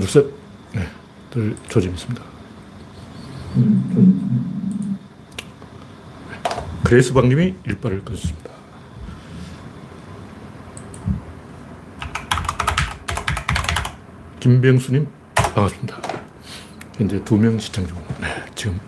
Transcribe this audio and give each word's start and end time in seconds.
둘, 0.00 0.08
셋. 0.08 0.26
네, 0.74 0.88
들 1.30 1.54
조짐 1.68 1.92
있습니다. 1.92 2.22
그레이스 6.84 7.12
박님이 7.12 7.54
일발을 7.66 8.02
끊었습니다. 8.04 8.50
김병수님, 14.40 15.06
반갑습니다. 15.34 15.98
현재 16.96 17.22
두 17.24 17.36
명 17.36 17.58
시청 17.58 17.86
중. 17.86 17.96
네, 18.20 18.28
지금 18.54 18.78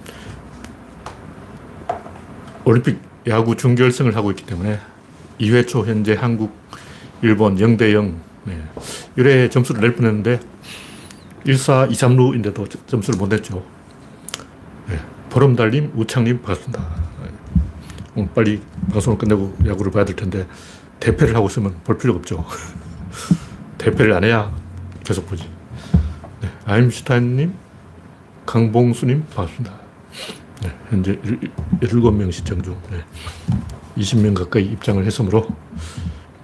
올림픽 2.64 3.00
야구 3.27 3.57
준결승을 3.57 4.16
하고 4.16 4.30
있기 4.30 4.45
때문에 4.47 4.78
2회 5.41 5.66
초 5.66 5.86
현재 5.86 6.14
한국, 6.14 6.55
일본 7.23 7.56
0대 7.56 7.92
0. 7.92 8.20
네. 8.45 8.62
1회 9.16 9.50
점수를 9.50 9.80
낼 9.80 9.95
뻔했는데 9.95 10.41
1, 11.45 11.59
4, 11.59 11.87
2, 11.87 11.91
3루인데도 11.91 12.87
점수를 12.87 13.19
못 13.19 13.29
냈죠. 13.29 13.65
네. 14.89 14.98
보름달님, 15.30 15.93
우창님 15.95 16.43
반갑습니다. 16.43 16.80
네. 17.23 17.30
오늘 18.17 18.30
빨리 18.34 18.62
방송을 18.91 19.19
끝내고 19.19 19.57
야구를 19.67 19.93
봐야 19.93 20.05
될 20.05 20.17
텐데 20.17 20.47
대패를 21.01 21.34
하고 21.37 21.47
있으면 21.48 21.77
볼 21.84 21.98
필요가 21.98 22.19
없죠. 22.19 22.45
대패를 23.79 24.12
안 24.12 24.25
해야 24.25 24.55
계속 25.05 25.27
보지. 25.27 25.48
네. 26.41 26.51
아임슈타인님, 26.65 27.55
강봉수님 28.47 29.27
반갑습니다. 29.34 29.84
네. 30.62 30.75
현재 30.89 31.19
17명 31.81 32.33
시청 32.33 32.62
중 32.62 32.81
네. 32.91 33.05
20명 33.98 34.34
가까이 34.34 34.65
입장을 34.65 35.05
했으므로 35.05 35.47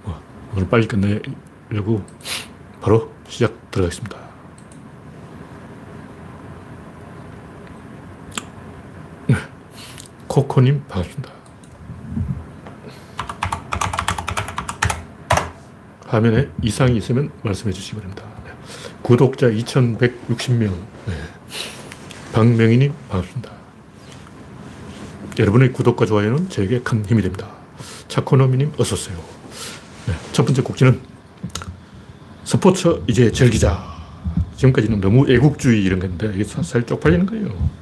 뭐 0.03 0.21
오늘 0.53 0.69
빨리 0.69 0.87
끝내려고 0.87 2.03
바로 2.81 3.11
시작 3.27 3.71
들어가겠습니다. 3.71 4.17
네. 9.27 9.35
코코님 10.31 10.85
반갑습니다. 10.87 11.29
화면에 16.07 16.47
이상이 16.61 16.95
있으면 16.95 17.29
말씀해 17.43 17.73
주시기 17.73 17.97
바랍니다. 17.97 18.23
네. 18.45 18.51
구독자 19.01 19.49
2160명. 19.49 20.71
네. 21.07 21.13
박명희님 22.31 22.93
반갑습니다. 23.09 23.51
여러분의 25.37 25.73
구독과 25.73 26.05
좋아요는 26.05 26.47
저에게 26.47 26.79
큰 26.79 27.05
힘이 27.05 27.23
됩니다. 27.23 27.49
차코노미님 28.07 28.71
어서오세요. 28.77 29.17
네, 30.07 30.13
첫 30.31 30.45
번째 30.45 30.61
곡지는 30.61 31.01
스포츠 32.45 33.03
이제 33.07 33.33
즐기자. 33.33 33.83
지금까지는 34.55 35.01
너무 35.01 35.29
애국주의 35.29 35.83
이런 35.83 35.99
건데 35.99 36.31
이게 36.33 36.45
사실 36.45 36.85
쪽팔리는 36.85 37.25
거예요. 37.25 37.80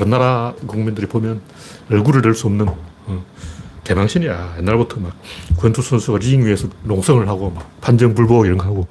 다른 0.00 0.12
나라 0.12 0.54
국민들이 0.66 1.06
보면 1.06 1.42
얼굴을 1.90 2.22
들수 2.22 2.46
없는 2.46 2.66
어, 2.68 3.24
개망신이야. 3.84 4.54
옛날부터 4.58 4.98
막 4.98 5.14
권투 5.58 5.82
선수가 5.82 6.20
링 6.20 6.46
위에서 6.46 6.68
농성을 6.84 7.28
하고 7.28 7.50
막 7.50 7.70
판정 7.82 8.14
불복 8.14 8.46
이런 8.46 8.56
거 8.56 8.64
하고 8.64 8.88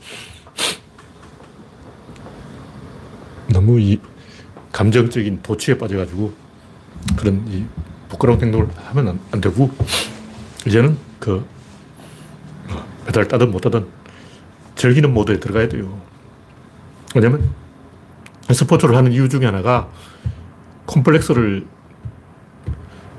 너무 3.48 3.80
이 3.80 4.00
감정적인 4.72 5.42
도취에 5.42 5.80
빠져가지고 5.80 6.32
그런 7.16 7.44
이 7.48 7.66
부끄러운 8.08 8.40
행동을 8.40 8.68
하면 8.76 9.08
안, 9.08 9.20
안 9.32 9.42
되고 9.42 9.72
이제는 10.68 10.96
그 11.20 11.44
배달 13.08 13.28
따든 13.28 13.50
못 13.50 13.62
따든 13.62 13.88
즐기는 14.76 15.12
모드에 15.12 15.40
들어가야 15.40 15.70
돼요. 15.70 16.00
왜냐면 17.16 17.50
스포츠를 18.52 18.95
하는 18.95 19.12
이유 19.12 19.28
중에 19.28 19.45
하나가 19.45 19.89
콤플렉스를 20.89 21.66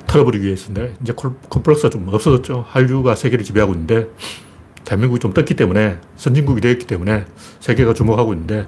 털어버리기 0.07 0.45
위해서인데 0.45 0.97
이제 1.03 1.13
콤플렉스가 1.13 1.91
좀 1.91 2.09
없어졌죠. 2.09 2.65
한류가 2.69 3.15
세계를 3.15 3.45
지배하고 3.45 3.73
있는데 3.75 4.09
대한민국이 4.85 5.21
좀 5.21 5.33
떴기 5.33 5.55
때문에 5.55 5.99
선진국이 6.17 6.61
되었기 6.61 6.87
때문에 6.87 7.27
세계가 7.61 7.95
주목하고 7.95 8.33
있는데 8.33 8.67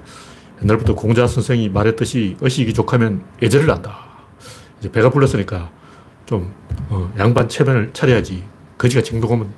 옛날부터 0.61 0.95
공자 0.95 1.27
선생이 1.27 1.67
말했듯이 1.69 2.37
의식이 2.39 2.73
족하면 2.73 3.23
예절을 3.41 3.69
한다. 3.69 3.99
이제 4.79 4.89
배가 4.89 5.09
불렀으니까 5.09 5.69
좀 6.25 6.53
어, 6.89 7.11
양반 7.19 7.49
체면을 7.49 7.89
차려야지. 7.91 8.45
거지가 8.77 9.01
징동하면 9.03 9.53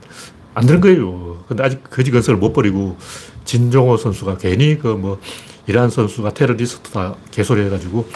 안 0.55 0.65
되는 0.65 0.81
거예요. 0.81 1.43
근데 1.47 1.63
아직 1.63 1.83
거지 1.83 2.09
건설을 2.09 2.39
못 2.39 2.53
버리고 2.53 2.97
진종호 3.43 3.97
선수가 3.97 4.37
괜히 4.37 4.77
그 4.79 4.87
뭐 4.95 5.19
이란 5.67 5.89
선수가 5.89 6.31
테러리스트다 6.33 7.15
개소리 7.31 7.61
해가지고 7.65 8.07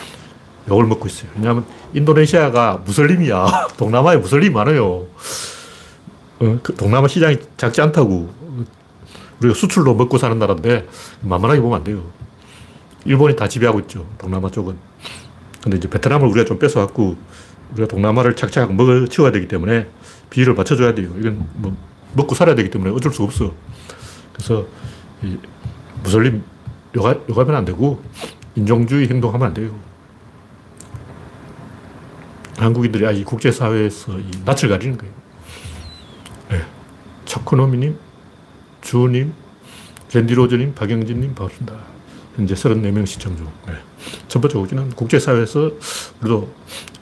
욕을 0.69 0.85
먹고 0.85 1.07
있어요. 1.07 1.29
왜냐하면 1.35 1.65
인도네시아가 1.93 2.81
무슬림이야. 2.85 3.67
동남아에 3.77 4.17
무슬림이 4.17 4.53
많아요. 4.53 5.07
어, 6.39 6.59
그 6.63 6.75
동남아 6.75 7.07
시장이 7.07 7.37
작지 7.57 7.81
않다고. 7.81 8.29
우리가 9.41 9.55
수출로 9.55 9.95
먹고 9.95 10.17
사는 10.17 10.37
나라인데 10.37 10.87
만만하게 11.21 11.61
보면 11.61 11.77
안 11.77 11.83
돼요. 11.83 12.03
일본이 13.05 13.35
다 13.35 13.47
지배하고 13.47 13.79
있죠. 13.81 14.05
동남아 14.17 14.49
쪽은. 14.49 14.77
근데 15.63 15.77
이제 15.77 15.89
베트남을 15.89 16.27
우리가 16.27 16.45
좀 16.45 16.59
뺏어갖고 16.59 17.15
우리가 17.71 17.87
동남아를 17.87 18.35
착착 18.35 18.73
먹어 18.73 19.07
치워야 19.07 19.31
되기 19.31 19.47
때문에 19.47 19.87
비율을 20.29 20.53
맞춰줘야 20.55 20.93
돼요. 20.93 21.09
이건 21.17 21.47
뭐 21.53 21.75
먹고 22.13 22.35
살아야 22.35 22.55
되기 22.55 22.69
때문에 22.69 22.91
어쩔 22.91 23.13
수 23.13 23.23
없어. 23.23 23.53
그래서 24.33 24.65
이 25.21 25.37
무슬림 26.03 26.43
요가, 26.95 27.15
요가면 27.29 27.55
안 27.55 27.65
되고 27.65 28.01
인종주의 28.55 29.07
행동하면 29.09 29.47
안 29.47 29.53
돼요. 29.53 29.88
한국인들이 32.59 33.05
아직 33.05 33.25
국제사회에서 33.25 34.19
이 34.19 34.31
낯을 34.45 34.69
가리는 34.69 34.97
거예요. 34.97 35.13
네. 36.49 36.61
차코노미님, 37.25 37.97
주님, 38.81 39.33
랜디로저님, 40.13 40.73
박영진님 40.75 41.35
반갑습니다. 41.35 41.77
현재 42.35 42.53
34명 42.53 43.05
시청 43.05 43.35
중. 43.37 43.47
네. 43.67 43.73
첫 44.27 44.39
번째 44.41 44.57
곡기는 44.59 44.89
국제사회에서 44.91 45.71
우리도 46.21 46.53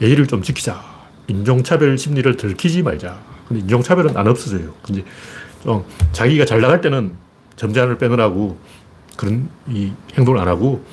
예의를 0.02 0.28
좀 0.28 0.42
지키자. 0.42 0.84
인종차별 1.28 1.98
심리를 1.98 2.38
들키지 2.38 2.84
말자. 2.84 3.20
근데 3.48 3.62
인종차별은 3.62 4.16
안 4.18 4.28
없어져요. 4.28 4.74
근데 4.82 5.04
좀 5.64 5.86
자기가 6.12 6.46
잘 6.46 6.62
나갈 6.62 6.82
때는 6.82 7.16
점잖을 7.56 7.98
빼느라고 7.98 8.58
그런 9.16 9.50
이 9.68 9.92
행동을 10.14 10.40
안 10.40 10.48
하고 10.48 10.86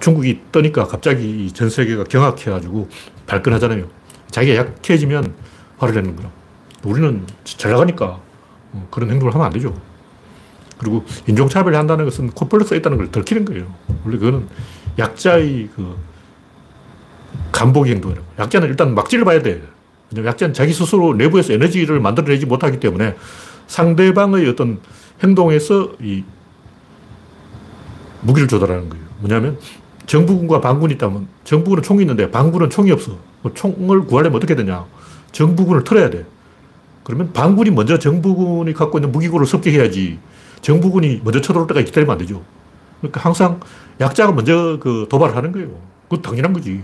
중국이 0.00 0.40
떠니까 0.50 0.86
갑자기 0.86 1.50
전 1.52 1.70
세계가 1.70 2.04
경악해가지고 2.04 2.88
발끈하잖아요. 3.26 3.88
자기가 4.30 4.56
약해지면 4.56 5.34
화를 5.78 5.94
내는 5.94 6.16
거라. 6.16 6.30
우리는 6.82 7.26
잘 7.44 7.72
나가니까 7.72 8.20
어, 8.72 8.88
그런 8.90 9.10
행동을 9.10 9.34
하면 9.34 9.46
안 9.46 9.52
되죠. 9.52 9.78
그리고 10.78 11.04
인종차별을 11.26 11.76
한다는 11.78 12.06
것은 12.06 12.30
콤플렉스가 12.30 12.76
있다는 12.76 12.96
걸 12.96 13.10
들키는 13.10 13.44
거예요. 13.44 13.74
원래 14.04 14.16
그거는 14.16 14.48
약자의 14.98 15.68
그 15.76 15.96
간복 17.52 17.86
행동이라고. 17.86 18.26
약자는 18.38 18.68
일단 18.68 18.94
막지를 18.94 19.24
봐야 19.24 19.42
돼. 19.42 19.62
약자는 20.16 20.54
자기 20.54 20.72
스스로 20.72 21.14
내부에서 21.14 21.52
에너지를 21.52 22.00
만들어내지 22.00 22.46
못하기 22.46 22.80
때문에 22.80 23.14
상대방의 23.66 24.48
어떤 24.48 24.80
행동에서 25.22 25.92
이 26.00 26.24
무기를 28.22 28.48
조달하는 28.48 28.88
거예요. 28.88 29.04
뭐냐면 29.18 29.58
정부군과 30.06 30.60
반군이 30.60 30.94
있다면 30.94 31.28
정부군은 31.44 31.82
총이 31.82 32.02
있는데 32.02 32.30
반군은 32.30 32.70
총이 32.70 32.90
없어. 32.90 33.16
뭐 33.42 33.52
총을 33.54 34.06
구하려면 34.06 34.36
어떻게 34.36 34.54
되냐. 34.54 34.84
정부군을 35.32 35.84
틀어야 35.84 36.10
돼. 36.10 36.24
그러면 37.04 37.32
반군이 37.32 37.70
먼저 37.70 37.98
정부군이 37.98 38.72
갖고 38.72 38.98
있는 38.98 39.12
무기고를 39.12 39.46
습격해야지 39.46 40.18
정부군이 40.60 41.20
먼저 41.24 41.40
쳐들어올 41.40 41.66
때까지 41.66 41.86
기다리면 41.86 42.12
안 42.12 42.18
되죠. 42.18 42.42
그러니까 43.00 43.20
항상 43.20 43.60
약자가 44.00 44.32
먼저 44.32 44.78
그 44.80 45.06
도발을 45.08 45.34
하는 45.36 45.52
거예요. 45.52 45.68
그건 46.04 46.22
당연한 46.22 46.52
거지. 46.52 46.82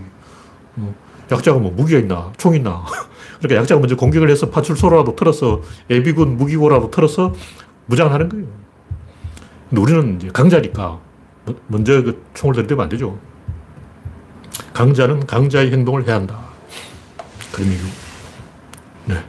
어, 0.76 0.94
약자가 1.31 1.58
뭐 1.58 1.70
무기가 1.73 1.99
있나, 1.99 2.32
총 2.37 2.55
있나. 2.55 2.85
그러니까 3.38 3.61
약자가 3.62 3.81
먼저 3.81 3.96
공격을 3.96 4.31
해서 4.31 4.49
파출소라도 4.50 5.17
틀어서 5.17 5.62
예비군 5.90 6.37
무기고라도 6.37 6.90
틀어서 6.90 7.35
무장을 7.87 8.12
하는 8.12 8.29
거예요. 8.29 8.46
근데 9.69 9.82
우리는 9.82 10.17
이제 10.17 10.29
강자니까 10.32 11.00
먼저 11.69 12.02
그 12.02 12.25
총을 12.34 12.54
들이대면 12.54 12.84
안 12.84 12.88
되죠. 12.88 13.19
강자는 14.72 15.26
강자의 15.26 15.72
행동을 15.72 16.06
해야 16.06 16.16
한다. 16.16 16.38
그런 17.52 17.70
얘기고. 17.70 17.88
네. 19.06 19.25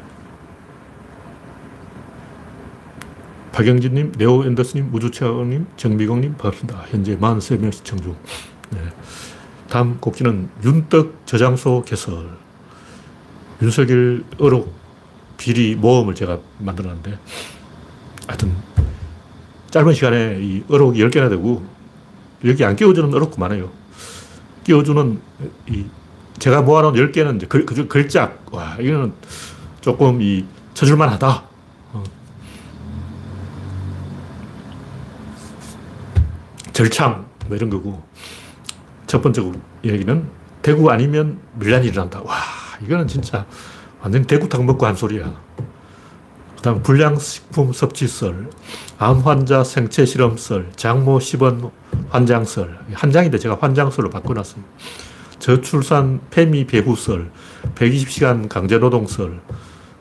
박영진님, 3.51 4.13
네오 4.17 4.45
앤더스님, 4.45 4.93
우주체험님, 4.93 5.67
정미경님, 5.77 6.37
반갑습니다. 6.37 6.85
현재 6.89 7.17
43명 7.17 7.71
시청 7.71 7.99
중. 8.01 8.15
네. 8.71 8.79
다음 9.69 9.97
곡지는 9.99 10.49
윤떡 10.63 11.25
저장소 11.25 11.83
개설. 11.85 12.29
윤석열 13.61 14.23
의혹 14.37 14.73
비리 15.37 15.75
모험을 15.75 16.13
제가 16.13 16.39
만들었는데, 16.59 17.17
하여튼, 18.27 18.53
짧은 19.71 19.93
시간에 19.93 20.39
이 20.41 20.63
어록이 20.69 21.01
10개나 21.03 21.29
되고 21.29 21.63
여기 22.45 22.63
안 22.63 22.75
끼워주는 22.75 23.13
어록도 23.13 23.39
많아요. 23.39 23.71
끼워주는 24.63 25.19
이 25.67 25.85
제가 26.39 26.61
모아놓은 26.61 26.93
10개는 26.93 27.37
이제 27.37 27.47
글, 27.47 27.65
그 27.65 27.87
글짝. 27.87 28.45
와, 28.51 28.77
이거는 28.79 29.13
조금 29.81 30.21
이 30.21 30.45
쳐줄만 30.73 31.09
하다. 31.09 31.43
어. 31.93 32.03
절창, 36.73 37.25
뭐 37.47 37.55
이런 37.55 37.69
거고. 37.69 38.03
첫 39.07 39.21
번째 39.21 39.51
얘기는 39.83 40.29
대구 40.61 40.91
아니면 40.91 41.39
밀란이 41.55 41.87
일어난다. 41.87 42.21
와, 42.21 42.35
이거는 42.83 43.07
진짜 43.07 43.45
완전 44.01 44.25
대구탕 44.25 44.65
먹고 44.65 44.85
한 44.85 44.95
소리야. 44.95 45.33
그 46.57 46.61
다음 46.61 46.83
불량식품 46.83 47.71
섭취설, 47.71 48.49
암 48.97 49.19
환자 49.19 49.63
생체 49.63 50.05
실험설, 50.05 50.71
장모 50.75 51.19
10원 51.19 51.71
환장설. 52.09 52.80
한 52.94 53.12
장인데 53.12 53.38
제가 53.38 53.57
환장설로 53.59 54.09
바꿔놨어요. 54.09 54.63
저출산 55.39 56.21
폐미 56.31 56.65
배후설, 56.65 57.31
120시간 57.75 58.50
강제노동설, 58.50 59.39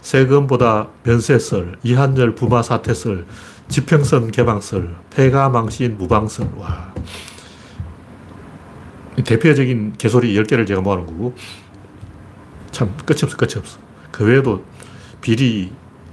세금보다 0.01 0.89
면세설, 1.03 1.77
이한열 1.83 2.35
부마 2.35 2.63
사태설, 2.63 3.27
지평선 3.69 4.31
개방설, 4.31 4.95
폐가 5.11 5.49
망신 5.49 5.99
무방설. 5.99 6.49
와. 6.57 6.95
대표적인 9.25 9.95
개소리 9.99 10.35
10개를 10.35 10.67
제가 10.67 10.81
모아놓은 10.81 11.07
거고, 11.07 11.35
참 12.71 12.97
끝이 13.05 13.21
없어, 13.25 13.37
끝이 13.37 13.55
없어. 13.57 13.79
그 14.13 14.25
외에도 14.25 14.65
비리 15.21 15.73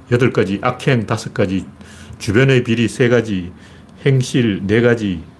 8가지, 0.09 0.63
악행 0.63 1.05
5가지, 1.05 1.65
주변의 2.17 2.63
비리 2.63 2.87
3가지, 2.87 3.51
행실 4.05 4.61
4가지. 4.67 5.32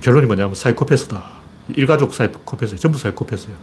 결론이 0.00 0.26
뭐냐면 0.26 0.54
사이코패스다. 0.54 1.44
일가족 1.76 2.12
사이코패스, 2.14 2.76
전부 2.76 2.98
사이코패스예요. 2.98 3.56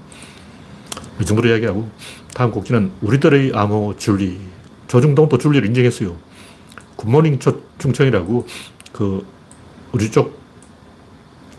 이 1.19 1.25
정도로 1.25 1.49
이야기하고, 1.49 1.89
다음 2.33 2.51
곡지는 2.51 2.91
우리들의 3.01 3.51
암호 3.53 3.95
줄리. 3.97 4.39
조중동도 4.87 5.37
줄리를 5.37 5.67
인정했어요. 5.67 6.15
굿모닝 6.95 7.39
충청이라고, 7.77 8.47
그, 8.91 9.25
우리 9.91 10.09
쪽, 10.09 10.39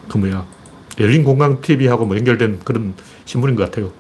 그 0.09 0.19
뭐야, 0.19 0.47
열린 0.99 1.25
공강 1.25 1.61
TV하고 1.61 2.07
뭐 2.07 2.17
연결된 2.17 2.61
그런 2.65 2.95
신문인 3.25 3.57
것 3.57 3.65
같아요. 3.65 3.93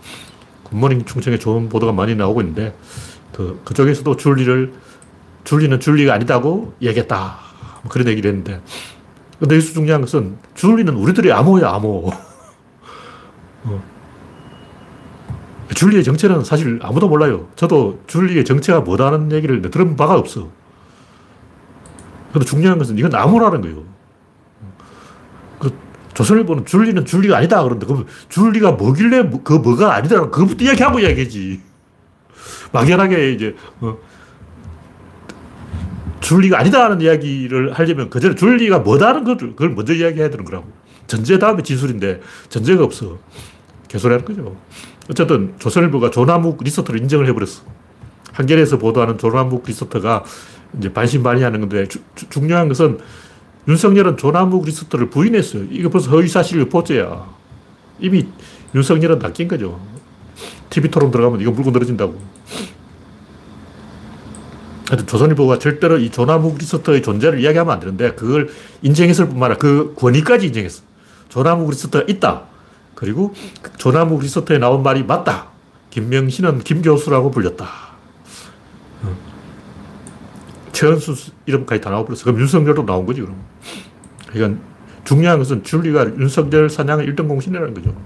굿모닝 0.64 1.04
충청에 1.04 1.38
좋은 1.38 1.68
보도가 1.68 1.92
많이 1.92 2.14
나오고 2.14 2.40
있는데, 2.40 2.74
그, 3.32 3.60
그쪽에서도 3.64 4.16
줄리를, 4.16 4.72
줄리는 5.44 5.80
줄리가 5.80 6.14
아니다고 6.14 6.74
얘기했다. 6.82 7.38
뭐 7.82 7.90
그런 7.90 8.08
얘기를 8.08 8.30
했는데, 8.30 8.60
근데 9.42 9.56
여기서 9.56 9.72
중요한 9.72 10.02
것은 10.02 10.36
줄리는 10.54 10.94
우리들의 10.94 11.32
암호야, 11.32 11.68
암호. 11.68 12.12
어. 13.64 13.82
줄리의 15.74 16.04
정체는 16.04 16.44
사실 16.44 16.78
아무도 16.80 17.08
몰라요. 17.08 17.48
저도 17.56 17.98
줄리의 18.06 18.44
정체가 18.44 18.82
뭐다는 18.82 19.32
얘기를 19.32 19.60
들은 19.60 19.96
바가 19.96 20.14
없어. 20.14 20.48
근데 22.32 22.46
중요한 22.46 22.78
것은 22.78 22.96
이건 22.98 23.16
암호라는 23.16 23.62
거예요. 23.62 23.82
그 25.58 25.76
조선일보는 26.14 26.64
줄리는 26.64 27.04
줄리가 27.04 27.38
아니다 27.38 27.64
그런데 27.64 27.84
그럼 27.84 28.06
줄리가 28.28 28.70
뭐길래 28.72 29.22
뭐, 29.24 29.42
그 29.42 29.54
뭐가 29.54 29.92
아니다 29.96 30.20
그것부터 30.30 30.66
이야기하고 30.66 31.00
이야기하지. 31.00 31.60
막연하게 32.70 33.32
이제 33.32 33.56
어, 33.80 33.98
줄리가 36.32 36.58
아니다는 36.58 37.02
이야기를 37.02 37.72
하려면 37.74 38.08
그 38.08 38.18
전에 38.18 38.34
줄리가 38.34 38.78
뭐다는 38.78 39.24
걸 39.24 39.36
그걸 39.36 39.70
먼저 39.70 39.92
이야기해야 39.92 40.30
되는 40.30 40.44
거라고. 40.46 40.66
전제 41.06 41.38
다음에 41.38 41.62
진술인데 41.62 42.22
전제가 42.48 42.84
없어. 42.84 43.18
개소리하는 43.88 44.24
거죠. 44.24 44.56
어쨌든 45.10 45.52
조선일보가 45.58 46.10
조나묵 46.10 46.62
리서트를 46.62 47.00
인정을 47.00 47.28
해버렸어. 47.28 47.62
한겨레에서 48.32 48.78
보도하는 48.78 49.18
조남욱 49.18 49.64
리스트가 49.66 50.24
이제 50.78 50.90
반신반의하는 50.90 51.60
건데 51.60 51.86
주, 51.86 51.98
주, 52.14 52.30
중요한 52.30 52.68
것은 52.68 52.98
윤석열은 53.68 54.16
조남욱 54.16 54.64
리스트를 54.64 55.10
부인했어요. 55.10 55.64
이거 55.70 55.90
벌써 55.90 56.10
허위사실 56.10 56.60
유포야. 56.60 57.26
이미 58.00 58.26
윤석열은 58.74 59.18
낚인 59.18 59.48
거죠. 59.48 59.78
TV 60.70 60.90
토론 60.90 61.10
들어가면 61.10 61.42
이거 61.42 61.50
물고 61.50 61.70
늘어진다고. 61.70 62.18
하여튼 64.92 65.06
조선일보가 65.06 65.58
절대로 65.58 65.96
이 65.96 66.10
조남욱 66.10 66.58
리스트의 66.58 67.00
존재를 67.00 67.40
이야기하면 67.40 67.72
안 67.72 67.80
되는데 67.80 68.12
그걸 68.12 68.50
인정했을 68.82 69.26
뿐만 69.26 69.50
아니라 69.50 69.58
그 69.58 69.94
권위까지 69.96 70.48
인정했어. 70.48 70.82
조남욱 71.30 71.70
리스트가 71.70 72.04
있다. 72.08 72.42
그리고 72.94 73.34
조나무 73.78 74.20
리서트에 74.20 74.58
나온 74.58 74.82
말이 74.82 75.02
맞다. 75.02 75.48
김명신은 75.88 76.58
김교수라고 76.58 77.30
불렸다. 77.30 77.64
어. 79.04 79.16
최은수 80.72 81.14
이름까지 81.46 81.80
다 81.80 81.88
나와버렸어. 81.88 82.24
그럼 82.24 82.40
윤석열도 82.40 82.84
나온 82.84 83.06
거지, 83.06 83.22
그럼. 83.22 83.42
그러니까 84.30 84.60
중요한 85.04 85.38
것은 85.38 85.64
줄리가 85.64 86.18
윤석열 86.18 86.68
사냥의 86.68 87.08
1등 87.08 87.28
공신이라는 87.28 87.72
거죠. 87.72 87.96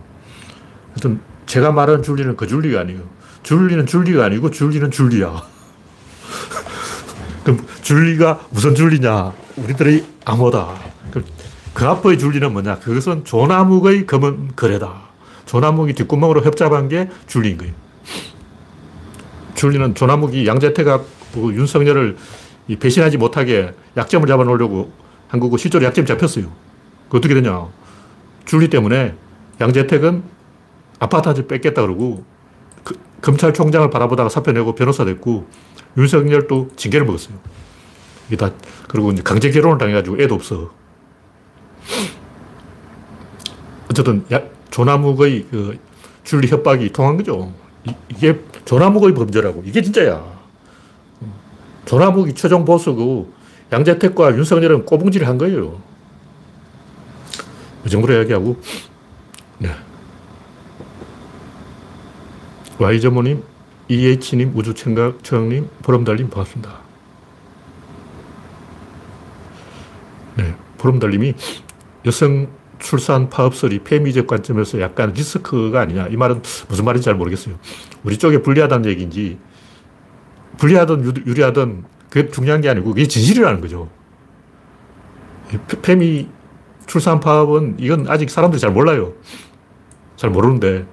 하여튼 0.90 1.18
제가 1.46 1.72
말하는 1.72 2.04
줄리는 2.04 2.36
그 2.36 2.46
줄리가 2.46 2.78
아니에요. 2.78 3.00
줄리는 3.42 3.86
줄리가 3.86 4.26
아니고 4.26 4.52
줄리는 4.52 4.92
줄리야. 4.92 5.42
그럼 7.46 7.64
줄리가 7.80 8.40
무슨 8.50 8.74
줄리냐? 8.74 9.32
우리들의 9.56 10.04
암호다. 10.24 10.66
그 11.74 11.86
앞의 11.86 12.18
줄리는 12.18 12.52
뭐냐? 12.52 12.80
그것은 12.80 13.24
조나묵의 13.24 14.04
검은 14.06 14.56
거래다. 14.56 15.02
조나묵이 15.44 15.92
뒷구멍으로 15.92 16.42
협잡한 16.42 16.88
게 16.88 17.08
줄리인 17.28 17.56
거예요. 17.58 17.72
줄리는 19.54 19.94
조나묵이 19.94 20.44
양재태가 20.48 21.02
그 21.34 21.54
윤석열을 21.54 22.16
배신하지 22.80 23.16
못하게 23.16 23.74
약점을 23.96 24.26
잡아놓으려고 24.26 24.90
한 25.28 25.38
거고 25.38 25.56
실제로 25.56 25.84
약점 25.84 26.04
잡혔어요. 26.04 26.50
그 27.08 27.18
어떻게 27.18 27.32
되냐? 27.32 27.68
줄리 28.44 28.68
때문에 28.68 29.14
양재택은 29.60 30.24
아파트 30.98 31.28
한 31.28 31.46
뺏겠다 31.46 31.82
그러고 31.82 32.16
그, 32.16 32.35
검찰총장을 33.26 33.90
바라보다가 33.90 34.28
사표 34.28 34.52
내고 34.52 34.76
변호사 34.76 35.04
됐고 35.04 35.48
윤석열도 35.96 36.70
징계를 36.76 37.04
먹었어요. 37.06 37.36
이게 38.28 38.36
다 38.36 38.52
그리고 38.86 39.10
이제 39.10 39.20
강제 39.24 39.50
결혼을 39.50 39.78
당해가지고 39.78 40.22
애도 40.22 40.36
없어. 40.36 40.70
어쨌든 43.90 44.24
야, 44.32 44.40
조나묵의 44.70 45.46
그 45.50 45.78
줄리 46.22 46.46
협박이 46.46 46.92
통한 46.92 47.16
거죠. 47.16 47.52
이, 47.84 48.14
게 48.14 48.38
조나묵의 48.64 49.14
범죄라고. 49.14 49.64
이게 49.66 49.82
진짜야. 49.82 50.24
조나묵이 51.84 52.34
최종 52.34 52.64
보수고 52.64 53.32
양재택과 53.72 54.36
윤석열은 54.36 54.86
꼬붕질을 54.86 55.26
한 55.26 55.36
거예요. 55.36 55.80
이 57.84 57.88
정도로 57.88 58.14
이야기하고, 58.14 58.60
네. 59.58 59.70
Y전모님, 62.78 63.42
EH님, 63.88 64.52
우주청각 64.54 65.24
청님, 65.24 65.68
보름달님 65.82 66.28
반갑습니다. 66.28 66.78
네. 70.36 70.54
보름달님이 70.76 71.34
여성 72.04 72.48
출산 72.78 73.30
파업설이 73.30 73.78
페미적 73.78 74.26
관점에서 74.26 74.80
약간 74.80 75.12
리스크가 75.12 75.80
아니냐. 75.80 76.08
이 76.08 76.16
말은 76.16 76.42
무슨 76.68 76.84
말인지 76.84 77.06
잘 77.06 77.14
모르겠어요. 77.14 77.54
우리 78.04 78.18
쪽에 78.18 78.42
불리하다는 78.42 78.90
얘기인지, 78.90 79.38
불리하든 80.58 81.26
유리하든 81.26 81.84
그게 82.10 82.30
중요한 82.30 82.60
게 82.60 82.68
아니고 82.68 82.90
그게 82.90 83.08
진실이라는 83.08 83.62
거죠. 83.62 83.88
페미 85.80 86.28
출산 86.86 87.20
파업은 87.20 87.76
이건 87.78 88.08
아직 88.08 88.28
사람들이 88.28 88.60
잘 88.60 88.70
몰라요. 88.70 89.14
잘 90.16 90.30
모르는데, 90.30 90.86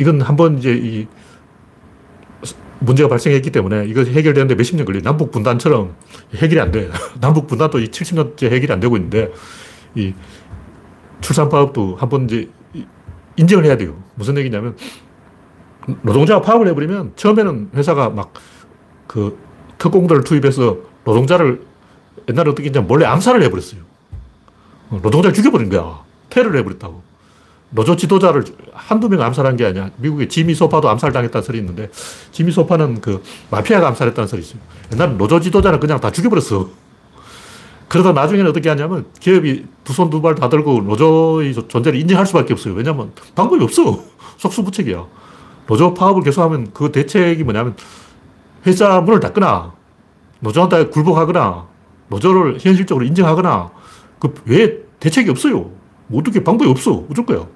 이건 0.00 0.20
한번 0.22 0.58
이제 0.58 0.72
이 0.72 1.06
문제가 2.80 3.08
발생했기 3.08 3.50
때문에 3.50 3.84
이거 3.86 4.02
해결되는데 4.02 4.54
몇십 4.54 4.76
년 4.76 4.86
걸려요. 4.86 5.02
남북 5.02 5.30
분단처럼 5.30 5.94
해결이 6.34 6.60
안 6.60 6.70
돼. 6.72 6.90
남북 7.20 7.46
분단도 7.46 7.78
70년째 7.78 8.50
해결이 8.50 8.72
안 8.72 8.80
되고 8.80 8.96
있는데, 8.96 9.30
이 9.94 10.14
출산파업도 11.20 11.96
한번 11.96 12.24
이제 12.24 12.48
인정을 13.36 13.66
해야 13.66 13.76
돼요. 13.76 14.02
무슨 14.14 14.36
얘기냐면 14.38 14.76
노동자가 16.02 16.40
파업을 16.40 16.68
해버리면 16.68 17.12
처음에는 17.16 17.70
회사가 17.74 18.10
막 18.10 18.32
그 19.10 19.36
특공들을 19.78 20.22
투입해서 20.22 20.78
노동자를 21.04 21.66
옛날에 22.28 22.48
어떻게 22.48 22.68
했냐면 22.68 22.86
몰래 22.86 23.06
암살을 23.06 23.42
해버렸어요. 23.42 23.80
어, 24.90 25.00
노동자를 25.02 25.34
죽여버린 25.34 25.68
거야. 25.68 26.04
테러를 26.28 26.60
해버렸다고. 26.60 27.02
노조 27.70 27.94
지도자를 27.96 28.44
한두 28.72 29.08
명 29.08 29.22
암살한 29.22 29.56
게 29.56 29.66
아니야. 29.66 29.90
미국의 29.96 30.28
지미 30.28 30.54
소파도 30.54 30.88
암살당했다는 30.88 31.42
소리 31.44 31.58
있는데 31.58 31.88
지미 32.32 32.50
소파는 32.50 33.00
그 33.00 33.22
마피아가 33.50 33.88
암살했다는 33.88 34.26
소리 34.28 34.42
있어요. 34.42 34.60
옛날에 34.92 35.12
노조 35.12 35.38
지도자는 35.40 35.78
그냥 35.78 36.00
다 36.00 36.10
죽여버렸어. 36.10 36.68
그러다 37.88 38.12
나중에는 38.12 38.50
어떻게 38.50 38.68
하냐면 38.68 39.06
기업이 39.20 39.66
두 39.84 39.92
손 39.92 40.10
두 40.10 40.20
발 40.22 40.34
다 40.36 40.48
들고 40.48 40.82
노조의 40.82 41.54
존재를 41.68 41.98
인정할 41.98 42.26
수밖에 42.26 42.52
없어요. 42.52 42.74
왜냐면 42.74 43.12
방법이 43.34 43.62
없어. 43.62 44.00
속수무책이야. 44.38 45.06
노조 45.66 45.94
파업을 45.94 46.22
계속하면 46.22 46.70
그 46.72 46.90
대책이 46.90 47.44
뭐냐면 47.44 47.76
회사 48.66 49.00
문을 49.00 49.20
닫거나 49.20 49.72
노조한테 50.40 50.86
굴복하거나 50.86 51.66
노조를 52.08 52.58
현실적으로 52.60 53.04
인정하거나 53.04 53.70
그 54.18 54.34
외에 54.46 54.78
대책이 54.98 55.30
없어요. 55.30 55.70
뭐 56.08 56.20
어떻게 56.20 56.42
방법이 56.42 56.68
없어. 56.70 57.04
어쩔 57.10 57.24
거야. 57.26 57.46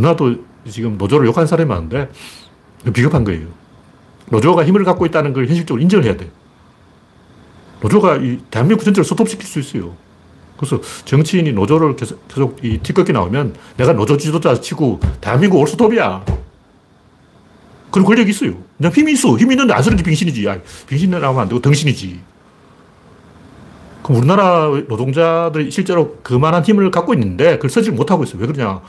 우리나라도 0.00 0.36
지금 0.68 0.96
노조를 0.98 1.26
욕하는 1.26 1.46
사람이 1.46 1.68
많은데 1.68 2.10
비겁한 2.92 3.24
거예요. 3.24 3.46
노조가 4.30 4.64
힘을 4.64 4.84
갖고 4.84 5.06
있다는 5.06 5.32
걸 5.32 5.46
현실적으로 5.46 5.82
인정을 5.82 6.04
해야 6.04 6.16
돼. 6.16 6.30
노조가 7.80 8.16
이 8.16 8.38
대한민국 8.50 8.84
전체를 8.84 9.04
스톱시킬 9.04 9.46
수 9.46 9.60
있어요. 9.60 9.94
그래서 10.56 10.80
정치인이 11.04 11.52
노조를 11.52 11.96
계속, 11.96 12.26
계속 12.28 12.58
이 12.62 12.78
티끌기 12.78 13.12
나오면 13.12 13.54
내가 13.76 13.92
노조 13.92 14.16
지도자 14.16 14.60
치고 14.60 15.00
대한민국 15.20 15.58
올스톱이야. 15.58 16.24
그런 17.90 18.04
권력이 18.06 18.30
있어요. 18.30 18.54
그냥 18.76 18.92
힘이 18.92 19.12
있어. 19.12 19.36
힘이 19.36 19.54
있는데 19.54 19.72
안 19.72 19.82
쓰는 19.82 19.96
게 19.96 20.02
빙신이지. 20.02 20.48
아, 20.48 20.58
빙신이라면 20.86 21.40
안 21.40 21.48
되고 21.48 21.60
덩신이지. 21.60 22.20
그럼 24.02 24.18
우리나라 24.18 24.68
노동자들이 24.88 25.70
실제로 25.70 26.16
그만한 26.22 26.62
힘을 26.62 26.90
갖고 26.90 27.14
있는데 27.14 27.56
그걸 27.56 27.70
쓰지 27.70 27.90
못하고 27.90 28.24
있어요. 28.24 28.40
왜 28.40 28.46
그러냐. 28.46 28.80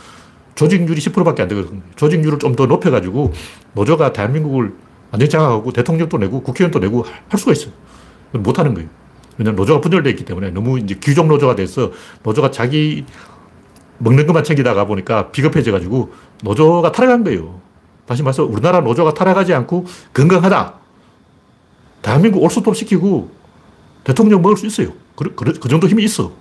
조직률이 0.55 0.99
10%밖에 1.01 1.41
안 1.41 1.47
되거든요. 1.47 1.81
조직률을 1.95 2.39
좀 2.39 2.55
더 2.55 2.65
높여가지고 2.65 3.33
노조가 3.73 4.13
대한민국을 4.13 4.73
완전히 5.11 5.29
장악하고 5.29 5.71
대통령도 5.71 6.17
내고 6.17 6.41
국회의원도 6.41 6.79
내고 6.79 7.05
할 7.29 7.39
수가 7.39 7.53
있어요. 7.53 7.71
못하는 8.33 8.73
거예요. 8.73 8.89
왜냐면 9.37 9.55
노조가 9.55 9.81
분열되어 9.81 10.11
있기 10.11 10.25
때문에 10.25 10.51
너무 10.51 10.79
이제 10.79 10.95
귀족 11.01 11.27
노조가 11.27 11.55
돼서 11.55 11.91
노조가 12.23 12.51
자기 12.51 13.05
먹는 13.97 14.27
것만 14.27 14.43
챙기다가 14.43 14.85
보니까 14.85 15.31
비겁해져가지고 15.31 16.11
노조가 16.43 16.91
타락한 16.91 17.23
거예요. 17.23 17.61
다시 18.05 18.23
말해서 18.23 18.43
우리나라 18.45 18.81
노조가 18.81 19.13
타락하지 19.13 19.53
않고 19.53 19.85
건강하다. 20.13 20.73
대한민국 22.01 22.43
올스톱 22.43 22.75
시키고 22.75 23.31
대통령 24.03 24.41
먹을 24.41 24.57
수 24.57 24.65
있어요. 24.65 24.93
그, 25.15 25.33
그, 25.35 25.53
그 25.53 25.69
정도 25.69 25.87
힘이 25.87 26.03
있어. 26.03 26.31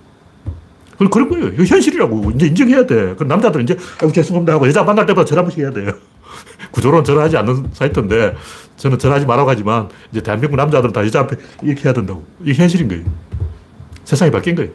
그, 1.05 1.09
그런 1.09 1.29
거예요. 1.29 1.47
이거 1.47 1.63
현실이라고. 1.63 2.31
이제 2.31 2.47
인정해야 2.47 2.85
돼. 2.85 3.15
그 3.17 3.23
남자들은 3.23 3.63
이제, 3.63 3.77
아이고, 3.99 4.11
죄송합니다 4.11 4.53
하고 4.53 4.67
여자 4.67 4.83
만날 4.83 5.05
때마다 5.05 5.25
전화 5.25 5.41
한번 5.41 5.57
해야 5.57 5.71
돼요. 5.71 5.93
구조로는 6.71 7.03
전화하지 7.03 7.37
않는 7.37 7.69
사이트인데 7.73 8.35
저는 8.77 8.97
전화하지 8.97 9.25
말라고 9.25 9.49
하지만 9.49 9.89
이제 10.11 10.21
대한민국 10.21 10.55
남자들은 10.55 10.93
다 10.93 11.03
여자 11.03 11.21
앞에 11.21 11.35
이렇게 11.63 11.83
해야 11.85 11.93
된다고. 11.93 12.23
이게 12.41 12.53
현실인 12.53 12.87
거예요. 12.87 13.03
세상이 14.05 14.31
바뀐 14.31 14.55
거예요. 14.55 14.71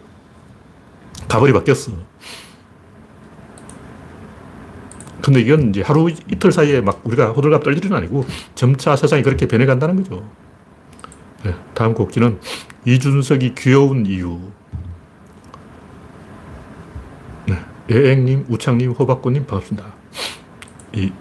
가벌이 1.28 1.52
바뀌었어. 1.52 1.92
근데 5.22 5.40
이건 5.40 5.70
이제 5.70 5.82
하루 5.82 6.08
이틀 6.08 6.52
사이에 6.52 6.80
막 6.80 7.00
우리가 7.02 7.30
호들갑 7.30 7.64
떨 7.64 7.76
일은 7.76 7.92
아니고 7.92 8.24
점차 8.54 8.94
세상이 8.94 9.22
그렇게 9.22 9.46
변해간다는 9.46 9.96
거죠. 9.96 10.28
네, 11.44 11.52
다음 11.74 11.94
곡지는 11.94 12.38
이준석이 12.84 13.54
귀여운 13.56 14.06
이유. 14.06 14.38
네, 17.46 17.58
예행님, 17.90 18.46
우창님, 18.48 18.92
호박꽃님 18.92 19.46
반갑습니다. 19.46 19.94
이 20.94 21.12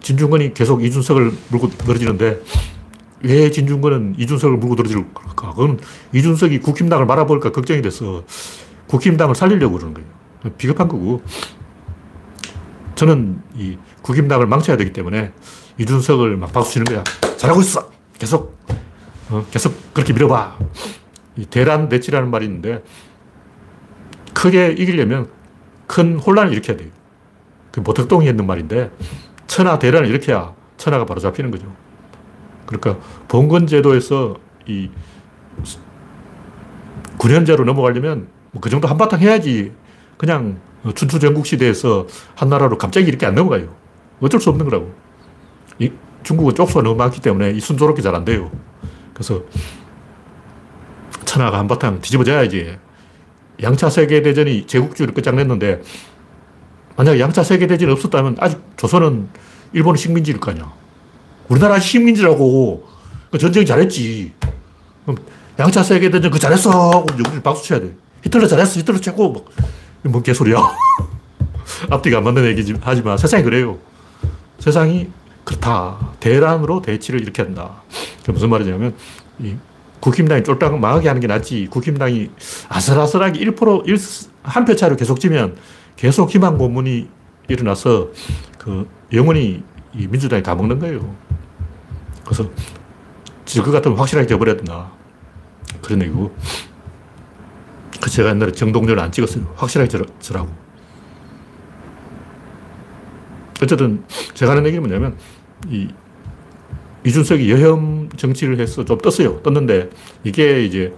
진중권이 0.00 0.54
계속 0.54 0.84
이준석을 0.84 1.32
물고 1.48 1.70
늘어지는데 1.84 2.40
왜 3.22 3.50
진중권은 3.50 4.16
이준석을 4.18 4.58
물고 4.58 4.74
늘어질까? 4.74 5.34
그건 5.34 5.80
이준석이 6.12 6.60
국힘당을 6.60 7.06
말아볼까 7.06 7.52
걱정이 7.52 7.80
돼서 7.82 8.22
국힘당을 8.86 9.34
살리려고 9.34 9.76
그러는 9.78 9.94
거예요. 9.94 10.08
비겁한 10.58 10.88
거고. 10.88 11.22
저는 12.94 13.40
이 13.56 13.76
국힘당을 14.02 14.46
망쳐야 14.46 14.76
되기 14.76 14.92
때문에 14.92 15.32
이준석을 15.78 16.36
막 16.36 16.52
박수 16.52 16.74
치는 16.74 16.84
거야. 16.84 17.02
잘하고 17.36 17.60
있어! 17.62 17.90
계속, 18.18 18.56
어, 19.30 19.44
계속 19.50 19.92
그렇게 19.92 20.12
밀어봐. 20.12 20.58
이 21.36 21.46
대란 21.46 21.88
내치라는 21.88 22.30
말이 22.30 22.44
있는데 22.44 22.84
크게 24.44 24.72
이기려면 24.72 25.30
큰 25.86 26.18
혼란을 26.18 26.52
일으켜야 26.52 26.76
돼요. 26.76 26.90
그 27.72 27.80
모택동이 27.80 28.28
했는 28.28 28.46
말인데 28.46 28.90
천하 29.46 29.78
대란을 29.78 30.28
해야 30.28 30.52
천하가 30.76 31.06
바로 31.06 31.18
잡히는 31.18 31.50
거죠. 31.50 31.74
그러니까 32.66 33.02
봉건 33.26 33.66
제도에서 33.66 34.36
이 34.66 34.90
9년제로 37.16 37.64
넘어가려면 37.64 38.28
뭐그 38.52 38.68
정도 38.68 38.86
한바탕 38.86 39.20
해야지 39.20 39.72
그냥 40.18 40.60
춘추 40.94 41.20
전국 41.20 41.46
시대에서 41.46 42.06
한 42.34 42.50
나라로 42.50 42.76
갑자기 42.76 43.06
이렇게 43.06 43.24
안 43.24 43.34
넘어가요. 43.34 43.74
어쩔 44.20 44.42
수 44.42 44.50
없는 44.50 44.66
거라고. 44.66 44.92
이 45.78 45.90
중국은 46.22 46.54
쪽수가 46.54 46.82
너무 46.82 46.96
많기 46.96 47.22
때문에 47.22 47.52
이 47.52 47.60
순조롭게 47.60 48.02
잘 48.02 48.14
안 48.14 48.26
돼요. 48.26 48.50
그래서 49.14 49.42
천하가 51.24 51.58
한바탕 51.60 52.02
뒤집어져야지. 52.02 52.83
양차 53.62 53.90
세계대전이 53.90 54.66
제국주의를 54.66 55.14
끝장냈는데 55.14 55.82
만약 56.96 57.18
양차 57.18 57.42
세계대전이 57.42 57.90
없었다면 57.92 58.36
아직 58.40 58.60
조선은 58.76 59.28
일본의 59.72 59.98
식민지일 59.98 60.38
거 60.38 60.50
아니야. 60.52 60.72
우리나라 61.48 61.78
식민지라고. 61.78 62.86
그 63.30 63.38
전쟁 63.38 63.64
잘했지. 63.66 64.32
양차 65.58 65.82
세계대전 65.82 66.30
그 66.30 66.38
잘했어. 66.38 67.04
우리 67.12 67.42
박수 67.42 67.66
쳐야 67.66 67.80
돼. 67.80 67.94
히틀러 68.22 68.46
잘했어. 68.46 68.80
히틀러 68.80 69.00
최고. 69.00 69.30
뭐, 69.30 69.44
뭔 70.02 70.22
개소리야. 70.22 70.56
앞뒤가 71.90 72.18
안 72.18 72.24
맞는 72.24 72.44
얘기지 72.46 72.74
하지만 72.80 73.18
세상이 73.18 73.42
그래요. 73.42 73.78
세상이 74.60 75.08
그렇다. 75.44 76.12
대란으로 76.20 76.80
대치를. 76.80 77.24
그 78.24 78.30
무슨 78.30 78.48
말이냐면, 78.50 78.94
이 79.40 79.56
국힘당이 80.04 80.44
쫄딱 80.44 80.78
망하게 80.78 81.08
하는 81.08 81.18
게 81.22 81.26
낫지. 81.26 81.66
국힘당이 81.70 82.30
아슬아슬하게 82.68 83.40
1%, 83.40 83.88
1, 83.88 83.96
한표 84.42 84.76
차로 84.76 84.96
계속 84.96 85.18
지면 85.18 85.56
계속 85.96 86.30
희망 86.30 86.58
고문이 86.58 87.08
일어나서 87.48 88.10
그 88.58 88.86
영원히 89.14 89.64
이 89.94 90.06
민주당이 90.06 90.42
다 90.42 90.54
먹는 90.54 90.78
거예요. 90.78 91.16
그래서 92.22 92.50
질것 93.46 93.72
같으면 93.72 93.96
확실하게 93.96 94.26
져버려야 94.26 94.56
된다. 94.56 94.92
그런 95.80 96.02
얘기고. 96.02 96.36
그 98.02 98.10
제가 98.10 98.28
옛날에 98.28 98.52
정동전을 98.52 99.02
안 99.02 99.10
찍었어요. 99.10 99.54
확실하게 99.56 99.88
절, 99.88 100.04
절하고. 100.20 100.50
어쨌든 103.62 104.04
제가 104.34 104.52
하는 104.52 104.66
얘기는 104.66 104.82
뭐냐면 104.82 105.16
이 105.68 105.88
이준석이 107.06 107.50
여혐 107.50 108.08
정치를 108.16 108.58
해서 108.60 108.84
좀 108.84 108.98
떴어요. 108.98 109.40
떴는데 109.42 109.90
이게 110.24 110.64
이제 110.64 110.94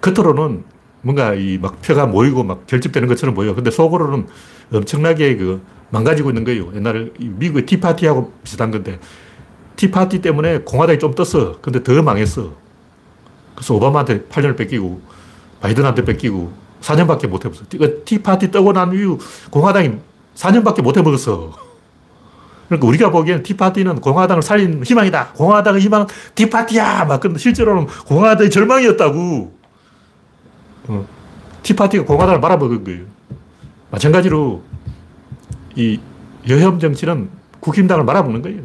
겉으로는 0.00 0.64
뭔가 1.02 1.34
이 1.34 1.58
막 1.58 1.80
표가 1.82 2.06
모이고 2.06 2.42
막 2.42 2.66
결집되는 2.66 3.06
것처럼 3.08 3.34
보여. 3.34 3.54
근데 3.54 3.70
속으로는 3.70 4.26
엄청나게 4.72 5.36
그 5.36 5.60
망가지고 5.90 6.30
있는 6.30 6.44
거예요. 6.44 6.72
옛날에 6.74 7.10
미국의 7.18 7.66
티파티하고 7.66 8.32
비슷한 8.42 8.70
건데 8.70 8.98
티파티 9.76 10.20
때문에 10.20 10.60
공화당이 10.60 10.98
좀 10.98 11.14
떴어. 11.14 11.60
근데 11.60 11.82
더 11.82 12.02
망했어. 12.02 12.52
그래서 13.54 13.74
오바마한테 13.74 14.22
8년을 14.22 14.56
뺏기고 14.56 15.00
바이든한테 15.60 16.04
뺏기고 16.04 16.52
4년밖에 16.80 17.26
못 17.28 17.44
해먹었어. 17.44 17.64
그 17.78 18.02
티파티 18.04 18.50
떠고 18.50 18.72
난 18.72 18.92
이후 18.92 19.18
공화당이 19.50 19.92
4년밖에 20.34 20.82
못 20.82 20.96
해먹었어. 20.96 21.52
그러니까 22.68 22.88
우리가 22.88 23.10
보기에는 23.10 23.42
티파티는 23.42 24.00
공화당을 24.00 24.42
살린 24.42 24.82
희망이다. 24.84 25.28
공화당의 25.34 25.80
희망은 25.82 26.06
티파티야. 26.34 27.04
막 27.04 27.20
근데 27.20 27.38
실제로는 27.38 27.86
공화당의 28.06 28.50
절망이었다고. 28.50 29.56
어. 30.88 31.06
티파티가 31.62 32.04
공화당을 32.04 32.40
말아먹은 32.40 32.84
거예요. 32.84 33.04
마찬가지로 33.90 34.62
이 35.74 36.00
여혐 36.48 36.78
정치는 36.78 37.28
국힘당을 37.60 38.04
말아먹는 38.04 38.42
거예요. 38.42 38.62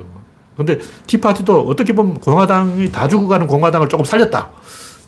근데 0.56 0.80
티파티도 1.08 1.62
어떻게 1.62 1.94
보면 1.94 2.20
공화당이 2.20 2.92
다 2.92 3.08
죽어가는 3.08 3.48
공화당을 3.48 3.90
조금 3.90 4.06
살렸다. 4.06 4.52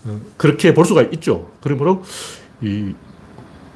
어, 0.05 0.19
그렇게 0.37 0.73
볼 0.73 0.85
수가 0.85 1.03
있죠. 1.13 1.51
그러므로 1.61 2.03
이 2.61 2.93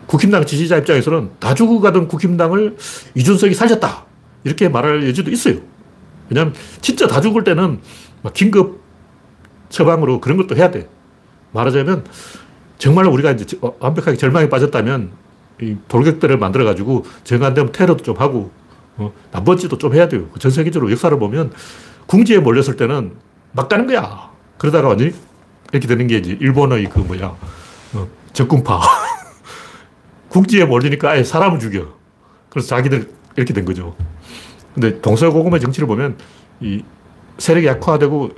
국힘당 0.07 0.45
지지자 0.45 0.77
입장에서는 0.77 1.31
다 1.39 1.53
죽어가던 1.53 2.07
국힘당을 2.07 2.77
이준석이 3.13 3.53
살렸다. 3.53 4.06
이렇게 4.43 4.69
말할 4.69 5.07
여지도 5.07 5.31
있어요. 5.31 5.59
왜냐하면 6.29 6.53
진짜 6.81 7.07
다 7.07 7.21
죽을 7.21 7.43
때는 7.43 7.79
긴급 8.33 8.81
처방으로 9.69 10.21
그런 10.21 10.37
것도 10.37 10.55
해야 10.55 10.71
돼. 10.71 10.89
말하자면 11.51 12.05
정말 12.77 13.05
우리가 13.05 13.31
이제 13.31 13.57
완벽하게 13.79 14.17
절망에 14.17 14.49
빠졌다면 14.49 15.11
이 15.61 15.75
돌격들을 15.87 16.37
만들어가지고 16.37 17.05
정안 17.23 17.53
되면 17.53 17.71
테러도 17.71 18.03
좀 18.03 18.17
하고 18.17 18.51
어, 18.97 19.11
나머지도 19.31 19.77
좀 19.77 19.93
해야 19.93 20.07
돼요. 20.07 20.29
전 20.39 20.51
세계적으로 20.51 20.91
역사를 20.91 21.17
보면 21.17 21.51
궁지에 22.05 22.39
몰렸을 22.39 22.75
때는 22.77 23.13
막 23.51 23.69
가는 23.69 23.87
거야. 23.87 24.31
그러다가 24.57 24.89
완전히 24.89 25.13
이렇게 25.71 25.87
되는 25.87 26.07
게 26.07 26.17
이제 26.17 26.37
일본의 26.39 26.89
그 26.89 26.99
뭐야, 26.99 27.35
어, 27.93 28.07
적군파. 28.33 28.81
국지에 30.29 30.65
몰리니까 30.65 31.11
아예 31.11 31.23
사람을 31.23 31.59
죽여. 31.59 31.95
그래서 32.49 32.67
자기들 32.67 33.09
이렇게 33.35 33.53
된 33.53 33.65
거죠. 33.65 33.95
근데 34.77 35.01
동서고금의 35.01 35.59
정치를 35.59 35.87
보면 35.87 36.17
이 36.59 36.83
세력이 37.39 37.65
약화되고 37.65 38.29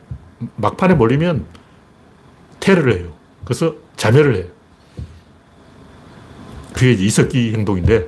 막판에 0.55 0.93
몰리면 0.93 1.45
테러를 2.61 2.97
해요. 2.97 3.11
그래서 3.43 3.75
자멸을 3.97 4.35
해요. 4.37 4.45
그게 6.73 6.93
이석기 6.93 7.51
행동인데 7.55 8.07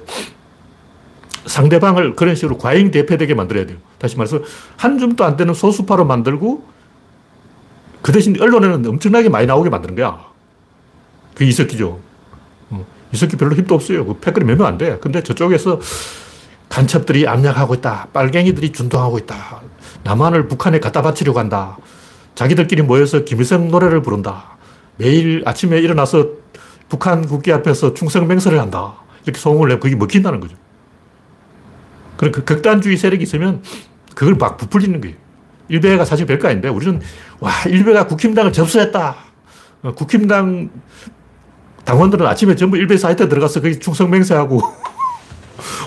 상대방을 1.46 2.16
그런 2.16 2.36
식으로 2.36 2.58
과잉 2.58 2.92
대표되게 2.92 3.34
만들어야 3.34 3.66
돼요. 3.66 3.80
다시 3.98 4.16
말해서 4.16 4.40
한 4.78 4.98
줌도 4.98 5.26
안 5.26 5.36
되는 5.36 5.54
소수파로 5.54 6.06
만들고 6.06 6.66
그 8.02 8.14
대신 8.14 8.42
언론에는 8.42 8.86
엄청나게 8.86 9.28
많이 9.28 9.46
나오게 9.46 9.70
만드는 9.70 9.96
거야. 9.96 10.26
그게 11.34 11.48
이석기죠. 11.48 12.00
어, 12.70 12.86
이석기 13.12 13.36
별로 13.36 13.56
힘도 13.56 13.76
없어요. 13.76 14.06
그 14.06 14.20
패거리 14.20 14.46
몇명 14.46 14.68
안 14.68 14.78
돼. 14.78 14.98
근데 15.00 15.22
저쪽에서 15.22 15.82
간첩들이 16.72 17.28
압력하고 17.28 17.76
있다. 17.76 18.08
빨갱이들이 18.14 18.72
준동하고 18.72 19.18
있다. 19.20 19.62
남한을 20.04 20.48
북한에 20.48 20.80
갖다 20.80 21.02
바치려고 21.02 21.38
한다. 21.38 21.78
자기들끼리 22.34 22.82
모여서 22.82 23.26
김일성 23.26 23.68
노래를 23.68 24.02
부른다. 24.02 24.58
매일 24.96 25.44
아침에 25.46 25.80
일어나서 25.80 26.30
북한 26.88 27.28
국기 27.28 27.52
앞에서 27.52 27.94
충성 27.94 28.26
맹세를 28.28 28.58
한다. 28.58 28.96
이렇게 29.24 29.38
소문을 29.38 29.68
내면 29.68 29.80
그게 29.82 29.96
먹힌다는 29.98 30.40
거죠. 30.40 30.56
그런 32.16 32.32
그 32.32 32.46
극단주의 32.46 32.96
세력이 32.96 33.24
있으면 33.24 33.62
그걸 34.16 34.36
막 34.36 34.56
부풀리는 34.56 35.02
거예요. 35.02 35.18
일베가 35.68 36.06
사실 36.06 36.26
별거 36.26 36.48
아닌데 36.48 36.70
우리는 36.70 37.02
와, 37.42 37.52
일베가 37.68 38.08
국힘당을 38.08 38.54
접수했다. 38.54 39.16
어, 39.84 39.94
국힘당 39.94 40.70
당원들은 41.84 42.26
아침에 42.26 42.56
전부 42.56 42.78
일베 42.78 42.98
사이트에 42.98 43.28
들어가서 43.28 43.62
거기 43.62 43.78
충성 43.78 44.10
맹세하고 44.10 44.62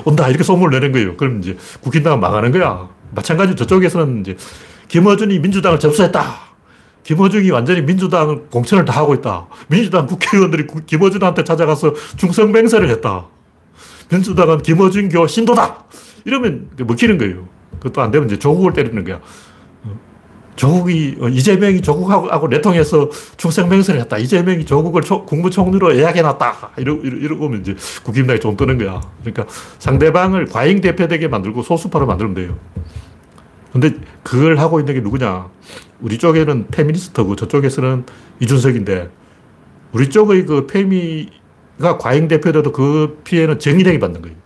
온다. 0.04 0.28
이렇게 0.28 0.45
소문을 0.45 0.78
내는 0.78 0.93
거예요. 0.93 1.16
그럼 1.16 1.40
이제 1.40 1.57
국힘당은 1.81 2.21
망하는 2.21 2.52
거야. 2.52 2.88
마찬가지로 3.14 3.57
저쪽에서는 3.57 4.21
이제 4.21 4.37
김어준이 4.88 5.38
민주당을 5.38 5.78
접수했다. 5.78 6.45
김어준이 7.04 7.50
완전히 7.50 7.83
민주당 7.83 8.47
공천을 8.50 8.85
다 8.85 8.95
하고 8.95 9.14
있다. 9.14 9.47
민주당 9.69 10.07
국회의원들이 10.07 10.66
김어준한테 10.87 11.45
찾아가서 11.45 11.95
충성맹세를 12.16 12.88
했다. 12.90 13.26
민주당은 14.11 14.62
김어준교 14.62 15.26
신도다. 15.26 15.85
이러면 16.25 16.71
먹히는 16.78 17.19
거예요. 17.19 17.49
그것도 17.78 18.00
안 18.00 18.11
되면 18.11 18.26
이제 18.26 18.38
조국을 18.38 18.73
때리는 18.73 19.04
거야. 19.04 19.21
조국이, 20.56 21.16
어, 21.20 21.28
이재명이 21.28 21.80
조국하고 21.82 22.49
내통해서 22.49 23.11
충성맹세를 23.37 24.00
했다. 24.02 24.18
이재명이 24.18 24.64
조국을 24.64 25.02
초, 25.02 25.25
국무총리로 25.25 25.96
예약해놨다. 25.96 26.70
이러, 26.78 26.94
이러, 26.94 27.16
이러고 27.16 27.49
면 27.49 27.61
이제 27.61 27.75
국힘당이 28.04 28.40
좀 28.40 28.56
뜨는 28.56 28.78
거야. 28.78 29.00
그러니까 29.20 29.46
상대방을 29.78 30.46
과잉 30.46 30.80
대표되게 30.80 31.28
만들고 31.28 31.62
소수파로 31.62 32.06
만들면 32.06 32.34
돼요. 32.34 32.58
근데 33.73 33.90
그걸 34.23 34.58
하고 34.58 34.78
있는 34.78 34.94
게 34.94 35.00
누구냐. 35.00 35.49
우리 36.00 36.18
쪽에는 36.18 36.68
페미니스트고 36.68 37.34
저쪽에서는 37.34 38.04
이준석인데 38.40 39.11
우리 39.92 40.11
쪽의 40.11 40.46
그 40.46 40.66
페미가 40.66 41.99
과잉 41.99 42.28
대표돼도 42.28 42.70
그 42.70 43.20
피해는 43.25 43.58
정의당이 43.58 43.99
받는 43.99 44.23
거예요. 44.23 44.37